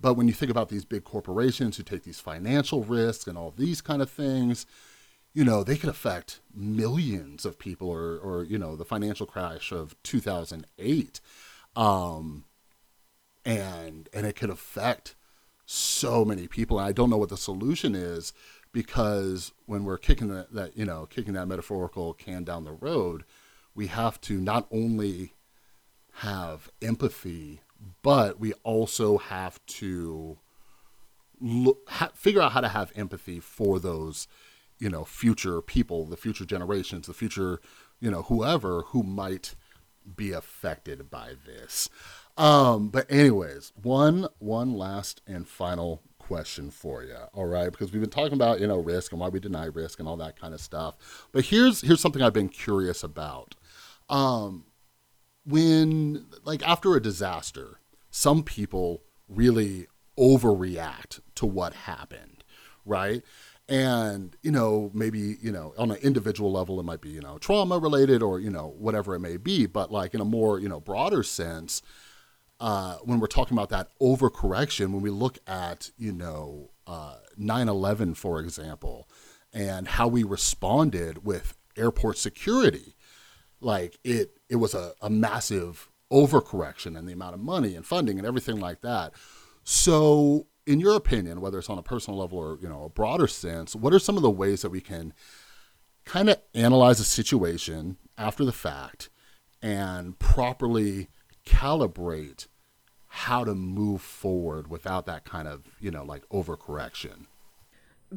But 0.00 0.14
when 0.14 0.28
you 0.28 0.32
think 0.32 0.50
about 0.50 0.68
these 0.68 0.84
big 0.84 1.04
corporations 1.04 1.76
who 1.76 1.82
take 1.82 2.04
these 2.04 2.20
financial 2.20 2.84
risks 2.84 3.26
and 3.26 3.36
all 3.36 3.52
these 3.54 3.80
kind 3.80 4.00
of 4.00 4.08
things, 4.08 4.64
you 5.34 5.44
know, 5.44 5.62
they 5.62 5.76
could 5.76 5.90
affect 5.90 6.40
millions 6.54 7.44
of 7.44 7.58
people 7.58 7.88
or, 7.88 8.16
or 8.18 8.44
you 8.44 8.58
know, 8.58 8.76
the 8.76 8.84
financial 8.84 9.26
crash 9.26 9.72
of 9.72 9.94
2008. 10.02 11.20
Um, 11.76 12.44
and, 13.44 14.08
and 14.12 14.26
it 14.26 14.36
could 14.36 14.50
affect 14.50 15.14
so 15.66 16.24
many 16.24 16.48
people. 16.48 16.78
And 16.78 16.88
I 16.88 16.92
don't 16.92 17.10
know 17.10 17.18
what 17.18 17.28
the 17.28 17.36
solution 17.36 17.94
is 17.94 18.32
because 18.72 19.52
when 19.66 19.84
we're 19.84 19.98
kicking 19.98 20.28
that, 20.28 20.52
that, 20.52 20.76
you 20.76 20.84
know, 20.84 21.06
kicking 21.06 21.34
that 21.34 21.46
metaphorical 21.46 22.14
can 22.14 22.44
down 22.44 22.64
the 22.64 22.72
road, 22.72 23.24
we 23.74 23.86
have 23.88 24.20
to 24.22 24.40
not 24.40 24.66
only 24.70 25.34
have 26.14 26.70
empathy, 26.82 27.60
but 28.02 28.38
we 28.38 28.52
also 28.62 29.18
have 29.18 29.64
to 29.66 30.38
look, 31.40 31.78
ha- 31.88 32.10
figure 32.14 32.42
out 32.42 32.52
how 32.52 32.60
to 32.60 32.68
have 32.68 32.92
empathy 32.94 33.40
for 33.40 33.78
those 33.78 34.28
you 34.78 34.88
know 34.88 35.04
future 35.04 35.60
people 35.60 36.06
the 36.06 36.16
future 36.16 36.44
generations 36.44 37.06
the 37.06 37.14
future 37.14 37.60
you 38.00 38.10
know 38.10 38.22
whoever 38.22 38.80
who 38.88 39.02
might 39.02 39.54
be 40.16 40.32
affected 40.32 41.10
by 41.10 41.32
this. 41.46 41.88
Um 42.36 42.88
but 42.88 43.06
anyways 43.10 43.72
one 43.80 44.26
one 44.38 44.72
last 44.72 45.20
and 45.26 45.46
final 45.46 46.02
question 46.18 46.70
for 46.70 47.02
you 47.04 47.16
all 47.34 47.46
right? 47.46 47.70
Because 47.70 47.92
we've 47.92 48.00
been 48.00 48.10
talking 48.10 48.32
about 48.32 48.60
you 48.60 48.66
know 48.66 48.78
risk 48.78 49.12
and 49.12 49.20
why 49.20 49.28
we 49.28 49.38
deny 49.40 49.66
risk 49.66 49.98
and 50.00 50.08
all 50.08 50.16
that 50.16 50.40
kind 50.40 50.54
of 50.54 50.60
stuff. 50.60 51.28
But 51.32 51.46
here's 51.46 51.82
here's 51.82 52.00
something 52.00 52.22
i've 52.22 52.32
been 52.32 52.48
curious 52.48 53.02
about 53.02 53.54
um 54.10 54.64
when 55.46 56.26
like 56.44 56.62
after 56.68 56.94
a 56.94 57.00
disaster 57.02 57.80
some 58.10 58.42
people 58.42 59.02
really 59.28 59.86
overreact 60.18 61.20
to 61.34 61.46
what 61.46 61.72
happened 61.72 62.40
right? 62.84 63.22
And 63.68 64.36
you 64.42 64.50
know 64.50 64.90
maybe 64.92 65.38
you 65.40 65.52
know 65.52 65.72
on 65.78 65.92
an 65.92 65.98
individual 65.98 66.50
level 66.50 66.80
it 66.80 66.82
might 66.82 67.00
be 67.00 67.10
you 67.10 67.20
know 67.20 67.38
trauma 67.38 67.78
related 67.78 68.20
or 68.20 68.40
you 68.40 68.50
know 68.50 68.74
whatever 68.76 69.14
it 69.14 69.20
may 69.20 69.36
be 69.36 69.66
but 69.66 69.92
like 69.92 70.12
in 70.12 70.20
a 70.20 70.24
more 70.24 70.58
you 70.58 70.68
know 70.68 70.80
broader 70.80 71.22
sense 71.22 71.80
uh, 72.58 72.96
when 73.04 73.20
we're 73.20 73.28
talking 73.28 73.56
about 73.56 73.70
that 73.70 73.88
overcorrection 74.02 74.90
when 74.90 75.02
we 75.02 75.10
look 75.10 75.38
at 75.46 75.90
you 75.96 76.12
know 76.12 76.70
uh, 76.88 77.14
9-11 77.38 78.16
for 78.16 78.40
example 78.40 79.08
and 79.52 79.86
how 79.86 80.08
we 80.08 80.24
responded 80.24 81.24
with 81.24 81.56
airport 81.76 82.18
security 82.18 82.96
like 83.60 83.98
it 84.04 84.38
it 84.48 84.56
was 84.56 84.74
a, 84.74 84.92
a 85.00 85.10
massive 85.10 85.90
overcorrection 86.12 86.98
in 86.98 87.06
the 87.06 87.12
amount 87.12 87.34
of 87.34 87.40
money 87.40 87.74
and 87.76 87.86
funding 87.86 88.18
and 88.18 88.26
everything 88.26 88.58
like 88.58 88.80
that 88.80 89.12
so 89.64 90.46
in 90.66 90.80
your 90.80 90.94
opinion, 90.94 91.40
whether 91.40 91.58
it's 91.58 91.70
on 91.70 91.78
a 91.78 91.82
personal 91.82 92.18
level 92.18 92.38
or 92.38 92.58
you 92.60 92.68
know 92.68 92.84
a 92.84 92.88
broader 92.88 93.26
sense, 93.26 93.74
what 93.74 93.92
are 93.92 93.98
some 93.98 94.16
of 94.16 94.22
the 94.22 94.30
ways 94.30 94.62
that 94.62 94.70
we 94.70 94.80
can 94.80 95.12
kind 96.04 96.30
of 96.30 96.40
analyze 96.54 97.00
a 97.00 97.04
situation 97.04 97.96
after 98.16 98.44
the 98.44 98.52
fact 98.52 99.10
and 99.62 100.18
properly 100.18 101.08
calibrate 101.46 102.46
how 103.08 103.44
to 103.44 103.54
move 103.54 104.00
forward 104.00 104.68
without 104.68 105.06
that 105.06 105.24
kind 105.24 105.48
of 105.48 105.64
you 105.80 105.90
know 105.90 106.04
like 106.04 106.28
overcorrection? 106.28 107.26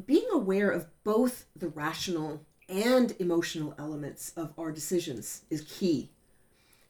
Being 0.06 0.28
aware 0.32 0.70
of 0.70 0.86
both 1.04 1.46
the 1.54 1.68
rational 1.68 2.44
and 2.68 3.14
emotional 3.18 3.74
elements 3.78 4.32
of 4.36 4.52
our 4.58 4.72
decisions 4.72 5.42
is 5.50 5.62
key. 5.62 6.10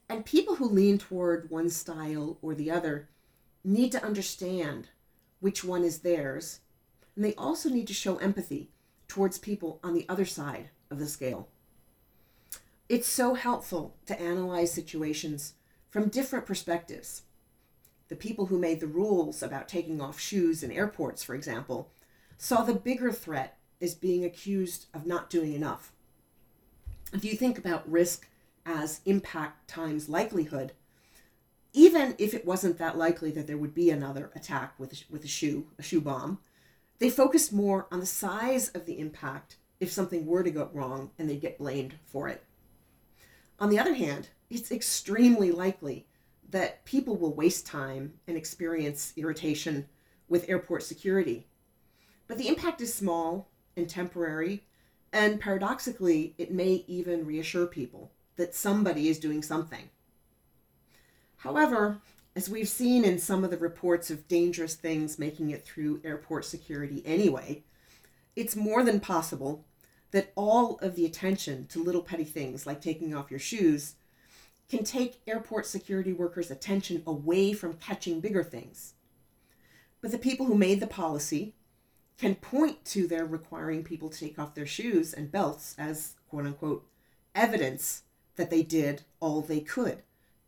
And 0.09 0.25
people 0.25 0.57
who 0.57 0.69
lean 0.69 0.99
toward 0.99 1.51
one 1.51 1.71
style 1.71 2.39
or 2.43 2.55
the 2.55 2.71
other 2.71 3.09
need 3.65 3.91
to 3.93 4.05
understand 4.05 4.89
which 5.41 5.65
one 5.65 5.85
is 5.85 6.01
theirs, 6.01 6.61
and 7.17 7.25
they 7.25 7.35
also 7.35 7.69
need 7.69 7.87
to 7.89 7.95
show 7.95 8.17
empathy 8.17 8.71
towards 9.09 9.39
people 9.39 9.81
on 9.83 9.95
the 9.95 10.07
other 10.09 10.25
side 10.25 10.71
of 10.91 10.99
the 10.99 11.07
scale. 11.07 11.49
It's 12.89 13.09
so 13.09 13.35
helpful 13.35 13.97
to 14.07 14.21
analyze 14.21 14.73
situations 14.73 15.55
from 15.89 16.09
different 16.09 16.47
perspectives. 16.47 17.23
The 18.09 18.17
people 18.17 18.47
who 18.47 18.59
made 18.59 18.81
the 18.81 18.87
rules 18.87 19.43
about 19.43 19.69
taking 19.69 20.01
off 20.01 20.21
shoes 20.21 20.63
in 20.63 20.71
airports, 20.71 21.23
for 21.23 21.35
example, 21.35 21.91
saw 22.37 22.63
the 22.63 22.75
bigger 22.75 23.11
threat 23.11 23.59
as 23.81 23.95
being 23.95 24.25
accused 24.25 24.87
of 24.95 25.07
not 25.07 25.31
doing 25.31 25.53
enough. 25.53 25.93
If 27.13 27.25
you 27.25 27.35
think 27.35 27.59
about 27.59 27.91
risk 27.91 28.29
as 28.67 29.01
impact 29.05 29.69
times 29.69 30.09
likelihood, 30.09 30.73
even 31.73 32.15
if 32.19 32.35
it 32.35 32.47
wasn't 32.47 32.79
that 32.79 32.97
likely 32.97 33.31
that 33.33 33.47
there 33.47 33.59
would 33.59 33.75
be 33.75 33.91
another 33.91 34.31
attack 34.35 34.75
with 34.79 34.93
a, 34.93 34.97
with 35.11 35.25
a 35.25 35.29
shoe, 35.29 35.67
a 35.79 35.83
shoe 35.83 36.01
bomb, 36.01 36.39
they 36.99 37.11
focused 37.11 37.53
more 37.53 37.87
on 37.91 38.01
the 38.01 38.07
size 38.07 38.69
of 38.71 38.87
the 38.87 38.99
impact 38.99 39.57
if 39.81 39.91
something 39.91 40.25
were 40.25 40.43
to 40.43 40.51
go 40.51 40.71
wrong 40.73 41.11
and 41.19 41.29
they'd 41.29 41.41
get 41.41 41.59
blamed 41.59 41.95
for 42.07 42.29
it. 42.29 42.45
On 43.59 43.71
the 43.71 43.79
other 43.79 43.95
hand, 43.95 44.29
it's 44.51 44.71
extremely 44.71 45.51
likely 45.51 46.07
that 46.51 46.85
people 46.85 47.17
will 47.17 47.35
waste 47.35 47.67
time 47.67 48.15
and 48.27 48.37
experience 48.37 49.13
irritation 49.17 49.89
with 50.29 50.49
airport 50.49 50.83
security. 50.83 51.47
But 52.27 52.39
the 52.39 52.49
impact 52.49 52.81
is 52.81 52.95
small 52.95 53.49
and 53.77 53.89
temporary, 53.89 54.65
and 55.13 55.41
paradoxically, 55.41 56.35
it 56.39 56.51
may 56.51 56.85
even 56.87 57.25
reassure 57.25 57.67
people 57.67 58.11
that 58.37 58.55
somebody 58.55 59.09
is 59.09 59.19
doing 59.19 59.43
something. 59.43 59.91
However, 61.37 61.99
as 62.35 62.49
we've 62.49 62.69
seen 62.69 63.05
in 63.05 63.19
some 63.19 63.45
of 63.45 63.51
the 63.51 63.57
reports 63.57 64.11
of 64.11 64.27
dangerous 64.27 64.75
things 64.75 65.19
making 65.19 65.51
it 65.51 65.65
through 65.65 66.01
airport 66.05 66.45
security 66.45 67.03
anyway, 67.07 67.63
it's 68.35 68.57
more 68.57 68.83
than 68.83 68.99
possible 68.99 69.65
that 70.11 70.33
all 70.35 70.79
of 70.79 70.97
the 70.97 71.05
attention 71.05 71.67
to 71.67 71.83
little 71.83 72.03
petty 72.03 72.25
things 72.25 72.67
like 72.67 72.81
taking 72.81 73.15
off 73.15 73.31
your 73.31 73.41
shoes 73.41 73.95
can 74.69 74.83
take 74.83 75.21
airport 75.27 75.67
security 75.67 76.13
workers' 76.13 76.51
attention 76.51 77.03
away 77.07 77.53
from 77.53 77.75
catching 77.75 78.21
bigger 78.21 78.43
things. 78.43 78.95
But 80.01 80.11
the 80.11 80.19
people 80.19 80.47
who 80.47 80.57
made 80.57 80.81
the 80.81 80.87
policy 80.87 81.55
can 82.19 82.35
point 82.35 82.85
to 82.85 83.07
their 83.07 83.25
requiring 83.25 83.83
people 83.83 84.09
to 84.09 84.19
take 84.19 84.39
off 84.39 84.55
their 84.55 84.67
shoes 84.67 85.13
and 85.13 85.33
belts 85.33 85.75
as 85.79 86.15
quote 86.29 86.47
unquote 86.47 86.87
evidence 87.35 88.03
that 88.37 88.51
they 88.51 88.63
did 88.63 89.03
all 89.21 89.41
they 89.41 89.61
could 89.61 90.03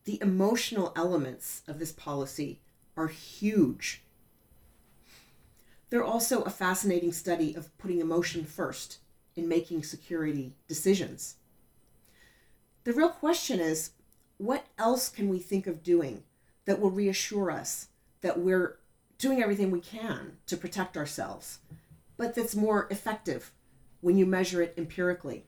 the 0.06 0.22
emotional 0.22 0.92
elements 0.96 1.62
of 1.66 1.78
this 1.78 1.92
policy 1.92 2.60
are 2.96 3.08
huge. 3.08 4.02
They're 5.90 6.04
also 6.04 6.42
a 6.42 6.50
fascinating 6.50 7.12
study 7.12 7.54
of 7.54 7.76
putting 7.76 8.00
emotion 8.00 8.44
first 8.44 8.98
in 9.34 9.48
making 9.48 9.82
security 9.82 10.54
decisions. 10.68 11.34
The 12.84 12.92
real 12.92 13.10
question 13.10 13.60
is 13.60 13.90
what 14.38 14.66
else 14.78 15.08
can 15.08 15.28
we 15.28 15.40
think 15.40 15.66
of 15.66 15.82
doing 15.82 16.22
that 16.66 16.80
will 16.80 16.90
reassure 16.90 17.50
us 17.50 17.88
that 18.20 18.38
we're 18.38 18.78
doing 19.18 19.42
everything 19.42 19.70
we 19.70 19.80
can 19.80 20.36
to 20.46 20.56
protect 20.56 20.96
ourselves, 20.96 21.58
but 22.16 22.34
that's 22.34 22.54
more 22.54 22.86
effective 22.90 23.52
when 24.00 24.16
you 24.16 24.26
measure 24.26 24.62
it 24.62 24.74
empirically? 24.76 25.44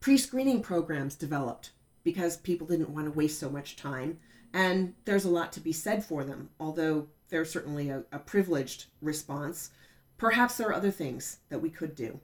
Pre 0.00 0.18
screening 0.18 0.60
programs 0.60 1.14
developed 1.14 1.70
because 2.04 2.36
people 2.36 2.66
didn't 2.66 2.90
want 2.90 3.06
to 3.06 3.18
waste 3.18 3.40
so 3.40 3.50
much 3.50 3.76
time. 3.76 4.18
And 4.52 4.94
there's 5.04 5.24
a 5.24 5.30
lot 5.30 5.52
to 5.52 5.60
be 5.60 5.72
said 5.72 6.04
for 6.04 6.22
them, 6.22 6.50
although 6.60 7.08
there's 7.30 7.50
certainly 7.50 7.88
a, 7.88 8.04
a 8.12 8.18
privileged 8.20 8.84
response. 9.00 9.70
Perhaps 10.16 10.56
there 10.56 10.68
are 10.68 10.74
other 10.74 10.92
things 10.92 11.38
that 11.48 11.60
we 11.60 11.70
could 11.70 11.96
do. 11.96 12.20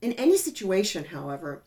In 0.00 0.12
any 0.12 0.36
situation, 0.36 1.06
however, 1.06 1.64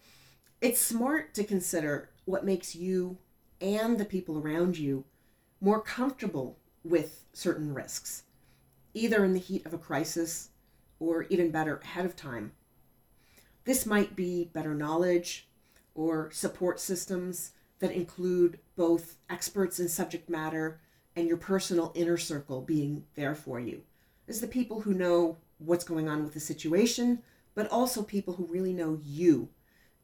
it's 0.62 0.80
smart 0.80 1.34
to 1.34 1.44
consider 1.44 2.10
what 2.26 2.46
makes 2.46 2.76
you 2.76 3.18
and 3.60 3.98
the 3.98 4.06
people 4.06 4.38
around 4.38 4.78
you 4.78 5.04
more 5.62 5.82
comfortable 5.82 6.58
with 6.84 7.26
certain 7.34 7.74
risks, 7.74 8.24
either 8.94 9.24
in 9.24 9.34
the 9.34 9.40
heat 9.40 9.66
of 9.66 9.74
a 9.74 9.78
crisis 9.78 10.50
or 11.00 11.24
even 11.24 11.52
better, 11.52 11.78
ahead 11.78 12.06
of 12.06 12.16
time. 12.16 12.52
This 13.66 13.86
might 13.86 14.16
be 14.16 14.50
better 14.54 14.74
knowledge, 14.74 15.48
or 15.96 16.32
support 16.32 16.80
systems 16.80 17.52
that 17.80 17.92
include 17.92 18.60
both 18.76 19.18
experts 19.30 19.80
in 19.80 19.88
subject 19.88 20.30
matter 20.30 20.80
and 21.16 21.28
your 21.28 21.38
personal 21.38 21.92
inner 21.96 22.18
circle 22.18 22.62
being 22.62 23.04
there 23.16 23.36
for 23.36 23.60
you. 23.60 23.82
As 24.28 24.42
the 24.42 24.48
people 24.48 24.82
who 24.82 24.94
know 24.94 25.38
what's 25.58 25.84
going 25.84 26.08
on 26.08 26.24
with 26.24 26.34
the 26.34 26.40
situation, 26.40 27.22
but 27.56 27.70
also 27.70 28.04
people 28.04 28.36
who 28.36 28.46
really 28.46 28.74
know 28.74 29.00
you 29.04 29.50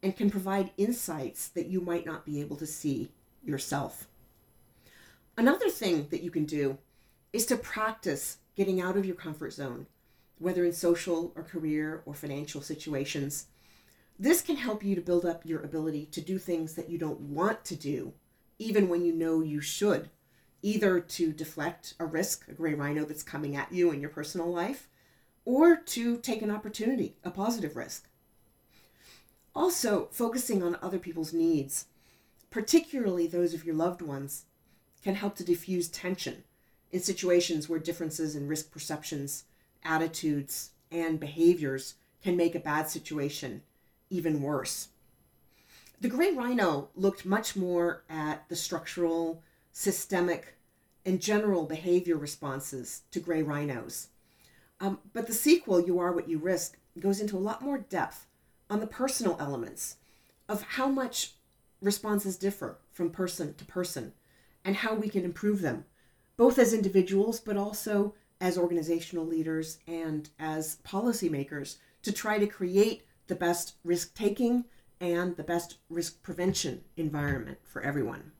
and 0.04 0.16
can 0.16 0.30
provide 0.30 0.72
insights 0.78 1.48
that 1.50 1.68
you 1.68 1.80
might 1.80 2.06
not 2.06 2.26
be 2.26 2.42
able 2.42 2.58
to 2.58 2.66
see 2.66 3.12
yourself. 3.44 4.08
Another 5.38 5.70
thing 5.70 6.08
that 6.12 6.24
you 6.24 6.32
can 6.32 6.46
do 6.46 6.78
is 7.34 7.46
to 7.48 7.58
practice 7.58 8.38
getting 8.56 8.80
out 8.80 8.96
of 8.96 9.06
your 9.06 9.16
comfort 9.16 9.52
zone, 9.52 9.86
whether 10.40 10.64
in 10.64 10.72
social 10.72 11.34
or 11.36 11.44
career 11.44 12.02
or 12.06 12.14
financial 12.14 12.62
situations. 12.62 13.48
This 14.18 14.42
can 14.42 14.56
help 14.56 14.82
you 14.82 14.96
to 14.96 15.02
build 15.02 15.26
up 15.26 15.46
your 15.46 15.62
ability 15.62 16.06
to 16.12 16.22
do 16.22 16.38
things 16.38 16.74
that 16.76 16.90
you 16.90 16.98
don't 16.98 17.20
want 17.20 17.66
to 17.66 17.76
do, 17.76 18.14
even 18.60 18.88
when 18.88 19.04
you 19.04 19.12
know 19.12 19.42
you 19.42 19.60
should, 19.60 20.10
either 20.62 21.02
to 21.02 21.34
deflect 21.34 21.96
a 22.00 22.06
risk, 22.06 22.48
a 22.48 22.54
gray 22.54 22.74
rhino 22.74 23.04
that's 23.04 23.24
coming 23.24 23.58
at 23.58 23.74
you 23.74 23.92
in 23.92 24.00
your 24.00 24.10
personal 24.10 24.50
life, 24.50 24.88
or 25.44 25.76
to 25.76 26.18
take 26.18 26.42
an 26.42 26.50
opportunity, 26.50 27.18
a 27.26 27.30
positive 27.30 27.76
risk. 27.76 28.08
Also, 29.54 30.08
focusing 30.12 30.64
on 30.64 30.78
other 30.82 30.98
people's 30.98 31.34
needs, 31.34 31.88
particularly 32.50 33.28
those 33.28 33.54
of 33.54 33.66
your 33.66 33.76
loved 33.76 34.02
ones, 34.02 34.46
can 35.06 35.14
help 35.14 35.36
to 35.36 35.44
diffuse 35.44 35.88
tension 35.88 36.44
in 36.92 37.00
situations 37.00 37.70
where 37.70 37.78
differences 37.78 38.36
in 38.36 38.48
risk 38.48 38.72
perceptions, 38.72 39.44
attitudes, 39.84 40.72
and 40.92 41.20
behaviors 41.20 41.94
can 42.24 42.36
make 42.36 42.56
a 42.56 42.60
bad 42.60 42.90
situation 42.90 43.62
even 44.10 44.42
worse. 44.42 44.88
The 46.02 46.10
gray 46.10 46.32
rhino 46.32 46.90
looked 46.96 47.24
much 47.24 47.56
more 47.56 48.02
at 48.10 48.50
the 48.50 48.56
structural, 48.56 49.44
systemic, 49.72 50.56
and 51.06 51.22
general 51.22 51.66
behavior 51.66 52.18
responses 52.18 53.04
to 53.12 53.20
gray 53.20 53.44
rhinos. 53.44 54.08
Um, 54.80 54.98
but 55.14 55.28
the 55.28 55.34
sequel, 55.34 55.86
You 55.86 56.00
Are 56.00 56.14
What 56.14 56.28
You 56.28 56.40
Risk, 56.40 56.80
goes 57.00 57.22
into 57.22 57.38
a 57.38 57.46
lot 57.48 57.62
more 57.62 57.78
depth 57.78 58.26
on 58.72 58.80
the 58.80 58.88
personal 58.88 59.38
elements 59.40 59.98
of 60.50 60.64
how 60.64 60.88
much 60.88 61.34
responses 61.80 62.38
differ 62.38 62.80
from 62.92 63.12
person 63.12 63.54
to 63.54 63.66
person 63.66 64.14
and 64.66 64.76
how 64.76 64.96
we 64.96 65.08
can 65.08 65.24
improve 65.24 65.62
them, 65.62 65.86
both 66.36 66.60
as 66.60 66.74
individuals 66.74 67.40
but 67.40 67.56
also 67.56 68.14
as 68.42 68.58
organizational 68.58 69.26
leaders 69.26 69.78
and 69.88 70.30
as 70.40 70.78
policymakers 70.84 71.78
to 72.02 72.12
try 72.12 72.38
to 72.38 72.48
create 72.48 73.06
the 73.28 73.36
best 73.36 73.76
risk 73.84 74.14
taking 74.14 74.66
and 75.00 75.38
the 75.38 75.44
best 75.44 75.78
risk 75.90 76.22
prevention 76.22 76.84
environment 76.98 77.60
for 77.64 77.82
everyone. 77.82 78.32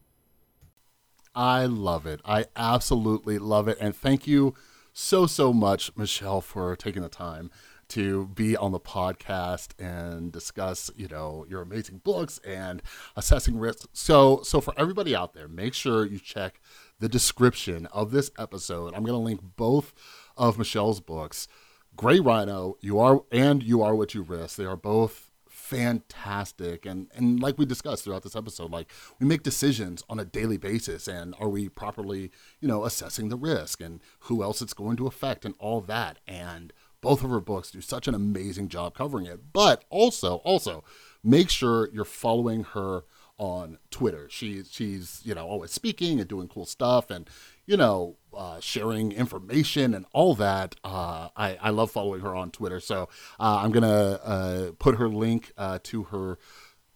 I 1.34 1.66
love 1.66 2.06
it. 2.06 2.22
I 2.26 2.46
absolutely 2.56 3.38
love 3.40 3.68
it. 3.68 3.78
And 3.80 3.96
thank 3.96 4.26
you 4.26 4.56
so, 4.94 5.26
so 5.28 5.52
much, 5.52 5.92
Michele, 5.98 6.42
for 6.42 6.76
taking 6.76 7.02
the 7.02 7.10
time 7.10 7.52
to 7.90 8.28
be 8.28 8.56
on 8.58 8.72
the 8.72 8.80
podcast 8.80 9.70
and 9.80 10.32
discuss, 10.32 10.90
you 10.96 11.08
know, 11.08 11.46
your 11.50 11.62
amazing 11.62 12.02
books 12.04 12.40
and 12.46 12.82
assessing 13.16 13.58
risk. 13.58 13.88
So, 13.94 14.42
so 14.44 14.62
for 14.62 14.74
everybody 14.78 15.16
out 15.16 15.34
there, 15.34 15.48
make 15.48 15.74
sure 15.74 16.06
you 16.06 16.20
check 16.20 16.62
the 17.00 17.10
description 17.10 17.86
of 17.88 18.12
this 18.12 18.32
episode. 18.38 18.94
I'm 18.94 19.04
going 19.04 19.18
to 19.20 19.26
link 19.26 19.42
both 19.56 19.94
of 20.38 20.58
Michele's 20.58 21.00
books, 21.00 21.48
Gray 21.96 22.20
Rhino, 22.20 22.78
You 22.82 23.00
Are 23.00 23.24
and 23.32 23.64
You 23.64 23.82
Are 23.82 23.96
What 23.96 24.14
You 24.14 24.22
Risk. 24.24 24.58
They 24.58 24.66
are 24.66 24.78
both 24.78 25.32
fantastic 25.66 26.86
and 26.86 27.08
and 27.16 27.40
like 27.40 27.58
we 27.58 27.66
discussed 27.66 28.04
throughout 28.04 28.22
this 28.22 28.36
episode 28.36 28.70
like 28.70 28.92
we 29.20 29.26
make 29.26 29.42
decisions 29.42 30.04
on 30.08 30.20
a 30.20 30.26
daily 30.26 30.58
basis 30.58 31.08
and 31.08 31.34
are 31.40 31.50
we 31.50 31.68
properly 31.68 32.30
you 32.60 32.68
know 32.68 32.84
assessing 32.86 33.30
the 33.30 33.38
risk 33.38 33.82
and 33.82 34.00
who 34.20 34.44
else 34.44 34.62
it's 34.62 34.76
going 34.76 34.96
to 34.96 35.08
affect 35.08 35.44
and 35.44 35.56
all 35.58 35.82
that 35.82 36.20
and 36.28 36.72
both 37.06 37.24
of 37.24 37.30
her 37.30 37.40
books 37.40 37.70
do 37.70 37.82
such 37.82 38.08
an 38.08 38.16
amazing 38.16 38.68
job 38.68 38.96
covering 38.96 39.28
it. 39.28 39.54
But 39.54 39.86
also, 39.92 40.38
also 40.38 40.84
make 41.24 41.52
sure 41.52 41.88
you're 41.94 42.04
following 42.04 42.64
her 42.64 43.04
on 43.38 43.78
Twitter. 43.92 44.28
She's 44.32 44.72
she's 44.72 45.22
you 45.24 45.36
know 45.36 45.46
always 45.48 45.70
speaking 45.70 46.20
and 46.20 46.28
doing 46.28 46.48
cool 46.48 46.66
stuff 46.66 47.12
and 47.12 47.30
you 47.68 47.78
know 47.78 48.16
uh, 48.36 48.60
sharing 48.60 49.12
information 49.12 49.94
and 49.94 50.08
all 50.14 50.34
that. 50.34 50.78
Uh, 50.84 51.30
I 51.36 51.60
I 51.62 51.70
love 51.70 51.92
following 51.92 52.22
her 52.22 52.34
on 52.34 52.50
Twitter. 52.50 52.80
So 52.80 53.08
uh, 53.40 53.60
I'm 53.62 53.72
gonna 53.72 54.20
uh, 54.24 54.72
put 54.80 54.96
her 54.96 55.08
link 55.08 55.52
uh, 55.60 55.78
to 55.84 56.06
her. 56.06 56.40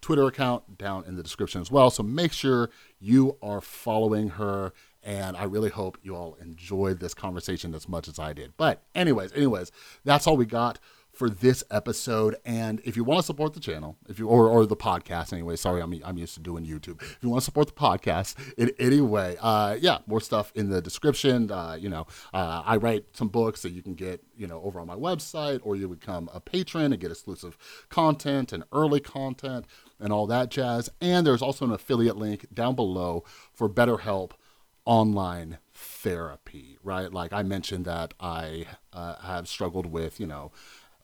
Twitter 0.01 0.27
account 0.27 0.77
down 0.77 1.03
in 1.03 1.17
the 1.17 1.23
description 1.23 1.59
as 1.59 1.69
well. 1.69 1.89
So 1.89 2.03
make 2.03 2.31
sure 2.31 2.69
you 3.01 3.37
are 3.41 3.59
following 3.59 4.29
her 4.29 4.71
and 5.03 5.37
I 5.37 5.43
really 5.43 5.69
hope 5.69 5.97
you 6.01 6.15
all 6.15 6.35
enjoyed 6.41 6.99
this 6.99 7.13
conversation 7.13 7.73
as 7.73 7.87
much 7.87 8.07
as 8.07 8.19
I 8.19 8.33
did. 8.33 8.53
But, 8.57 8.83
anyways, 8.95 9.33
anyways, 9.33 9.71
that's 10.03 10.27
all 10.27 10.37
we 10.37 10.45
got 10.45 10.79
for 11.19 11.29
this 11.29 11.63
episode. 11.69 12.35
And 12.45 12.81
if 12.85 12.95
you 12.95 13.03
want 13.03 13.19
to 13.19 13.25
support 13.25 13.53
the 13.53 13.59
channel, 13.59 13.97
if 14.07 14.19
you 14.19 14.27
or, 14.27 14.47
or 14.47 14.65
the 14.65 14.75
podcast 14.75 15.33
anyway, 15.33 15.55
sorry, 15.57 15.81
I'm 15.81 15.93
I'm 16.05 16.17
used 16.17 16.35
to 16.35 16.39
doing 16.39 16.65
YouTube. 16.65 17.01
If 17.01 17.17
you 17.21 17.29
want 17.29 17.41
to 17.41 17.45
support 17.45 17.67
the 17.67 17.73
podcast 17.73 18.35
in 18.57 18.71
any 18.79 19.01
way, 19.01 19.35
uh, 19.41 19.77
yeah, 19.79 19.99
more 20.07 20.21
stuff 20.21 20.51
in 20.55 20.69
the 20.69 20.81
description. 20.81 21.51
Uh, 21.51 21.77
you 21.79 21.89
know, 21.89 22.07
uh, 22.33 22.63
I 22.65 22.77
write 22.77 23.05
some 23.13 23.27
books 23.27 23.63
that 23.63 23.71
you 23.71 23.81
can 23.81 23.95
get, 23.95 24.23
you 24.37 24.47
know, 24.47 24.61
over 24.61 24.79
on 24.79 24.87
my 24.87 24.95
website, 24.95 25.59
or 25.63 25.75
you 25.75 25.89
become 25.89 26.29
a 26.33 26.39
patron 26.39 26.93
and 26.93 27.01
get 27.01 27.11
exclusive 27.11 27.57
content 27.89 28.53
and 28.53 28.63
early 28.71 28.99
content 29.01 29.65
and 29.99 30.13
all 30.13 30.27
that 30.27 30.49
jazz. 30.49 30.89
And 31.01 31.27
there's 31.27 31.41
also 31.41 31.65
an 31.65 31.71
affiliate 31.71 32.17
link 32.17 32.45
down 32.53 32.75
below 32.75 33.25
for 33.53 33.67
BetterHelp 33.67 34.31
online 34.89 35.59
therapy, 35.71 36.79
right? 36.83 37.13
Like 37.13 37.31
I 37.31 37.43
mentioned 37.43 37.85
that 37.85 38.15
I 38.19 38.65
uh, 38.91 39.17
have 39.17 39.47
struggled 39.47 39.85
with, 39.85 40.19
you 40.19 40.25
know, 40.25 40.51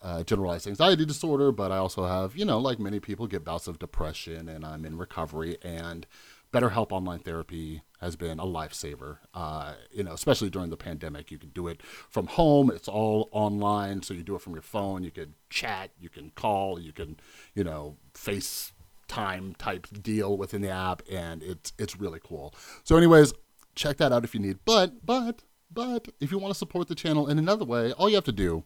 uh, 0.02 0.24
generalized 0.24 0.68
anxiety 0.68 1.06
disorder, 1.06 1.52
but 1.52 1.72
I 1.72 1.78
also 1.78 2.08
have, 2.08 2.36
you 2.36 2.46
know, 2.46 2.58
like 2.58 2.80
many 2.80 3.00
people, 3.00 3.28
get 3.28 3.46
bouts 3.46 3.68
of 3.68 3.78
depression, 3.78 4.50
and 4.50 4.66
I'm 4.66 4.86
in 4.86 4.98
recovery. 4.98 5.60
And 5.62 6.08
BetterHelp 6.52 6.92
Online 6.92 7.20
Therapy 7.20 7.84
has 8.00 8.16
been 8.16 8.40
a 8.40 8.46
lifesaver. 8.46 9.20
Uh, 9.36 9.76
you 9.92 10.04
know, 10.04 10.14
especially 10.14 10.50
during 10.50 10.72
the 10.72 10.78
pandemic, 10.78 11.30
you 11.30 11.38
can 11.38 11.50
do 11.50 11.68
it 11.68 11.84
from 11.84 12.26
home. 12.26 12.72
It's 12.72 12.88
all 12.88 13.30
online, 13.32 14.02
so 14.02 14.16
you 14.16 14.24
do 14.24 14.36
it 14.36 14.42
from 14.42 14.54
your 14.54 14.64
phone. 14.64 15.04
You 15.04 15.12
can 15.12 15.36
chat, 15.52 15.92
you 16.00 16.10
can 16.10 16.32
call, 16.32 16.80
you 16.80 16.92
can, 16.92 17.18
you 17.54 17.64
know, 17.64 17.98
face 18.16 18.74
time 19.08 19.54
type 19.60 19.86
deal 20.02 20.38
within 20.38 20.64
the 20.64 20.72
app, 20.72 21.04
and 21.12 21.44
it's 21.44 21.72
it's 21.78 22.00
really 22.00 22.20
cool. 22.24 22.56
So, 22.84 22.98
anyways, 22.98 23.32
check 23.76 23.98
that 23.98 24.12
out 24.12 24.24
if 24.24 24.34
you 24.34 24.40
need. 24.40 24.60
But, 24.66 25.06
but, 25.06 25.44
but 25.72 26.08
if 26.20 26.32
you 26.32 26.38
want 26.38 26.54
to 26.54 26.58
support 26.58 26.88
the 26.88 26.96
channel 26.96 27.28
in 27.28 27.38
another 27.38 27.66
way, 27.66 27.92
all 27.94 28.10
you 28.10 28.16
have 28.16 28.24
to 28.26 28.32
do 28.32 28.64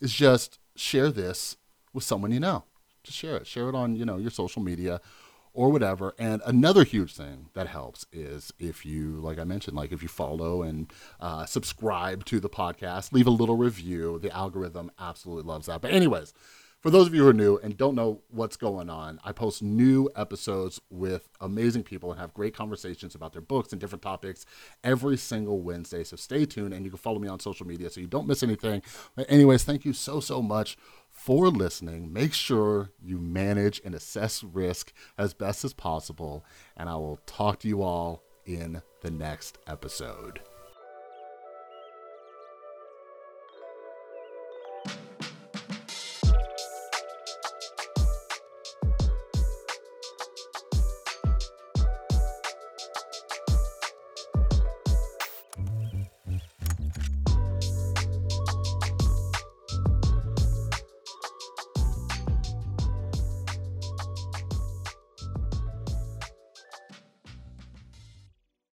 is 0.00 0.12
just 0.12 0.58
share 0.76 1.10
this 1.10 1.56
with 1.92 2.04
someone 2.04 2.32
you 2.32 2.40
know. 2.40 2.64
Just 3.02 3.18
share 3.18 3.36
it. 3.36 3.46
Share 3.46 3.68
it 3.68 3.74
on, 3.74 3.96
you 3.96 4.04
know, 4.04 4.16
your 4.16 4.30
social 4.30 4.62
media 4.62 5.00
or 5.52 5.70
whatever. 5.70 6.14
And 6.18 6.42
another 6.44 6.84
huge 6.84 7.14
thing 7.14 7.48
that 7.54 7.68
helps 7.68 8.06
is 8.12 8.52
if 8.58 8.84
you, 8.84 9.12
like 9.20 9.38
I 9.38 9.44
mentioned, 9.44 9.76
like 9.76 9.92
if 9.92 10.02
you 10.02 10.08
follow 10.08 10.62
and 10.62 10.92
uh, 11.20 11.46
subscribe 11.46 12.24
to 12.26 12.40
the 12.40 12.48
podcast, 12.48 13.12
leave 13.12 13.26
a 13.26 13.30
little 13.30 13.56
review. 13.56 14.18
The 14.18 14.34
algorithm 14.34 14.90
absolutely 14.98 15.44
loves 15.44 15.66
that. 15.66 15.80
But, 15.80 15.92
anyways, 15.92 16.34
for 16.84 16.90
those 16.90 17.06
of 17.06 17.14
you 17.14 17.22
who 17.22 17.28
are 17.30 17.32
new 17.32 17.56
and 17.56 17.78
don't 17.78 17.94
know 17.94 18.20
what's 18.28 18.58
going 18.58 18.90
on, 18.90 19.18
I 19.24 19.32
post 19.32 19.62
new 19.62 20.10
episodes 20.14 20.82
with 20.90 21.30
amazing 21.40 21.82
people 21.82 22.10
and 22.10 22.20
have 22.20 22.34
great 22.34 22.54
conversations 22.54 23.14
about 23.14 23.32
their 23.32 23.40
books 23.40 23.72
and 23.72 23.80
different 23.80 24.02
topics 24.02 24.44
every 24.84 25.16
single 25.16 25.62
Wednesday. 25.62 26.04
So 26.04 26.16
stay 26.16 26.44
tuned 26.44 26.74
and 26.74 26.84
you 26.84 26.90
can 26.90 26.98
follow 26.98 27.18
me 27.18 27.26
on 27.26 27.40
social 27.40 27.66
media 27.66 27.88
so 27.88 28.02
you 28.02 28.06
don't 28.06 28.26
miss 28.26 28.42
anything. 28.42 28.82
But 29.16 29.24
anyways, 29.30 29.64
thank 29.64 29.86
you 29.86 29.94
so, 29.94 30.20
so 30.20 30.42
much 30.42 30.76
for 31.10 31.48
listening. 31.48 32.12
Make 32.12 32.34
sure 32.34 32.90
you 33.02 33.18
manage 33.18 33.80
and 33.82 33.94
assess 33.94 34.44
risk 34.44 34.92
as 35.16 35.32
best 35.32 35.64
as 35.64 35.72
possible. 35.72 36.44
And 36.76 36.90
I 36.90 36.96
will 36.96 37.18
talk 37.24 37.60
to 37.60 37.68
you 37.68 37.82
all 37.82 38.22
in 38.44 38.82
the 39.00 39.10
next 39.10 39.56
episode. 39.66 40.40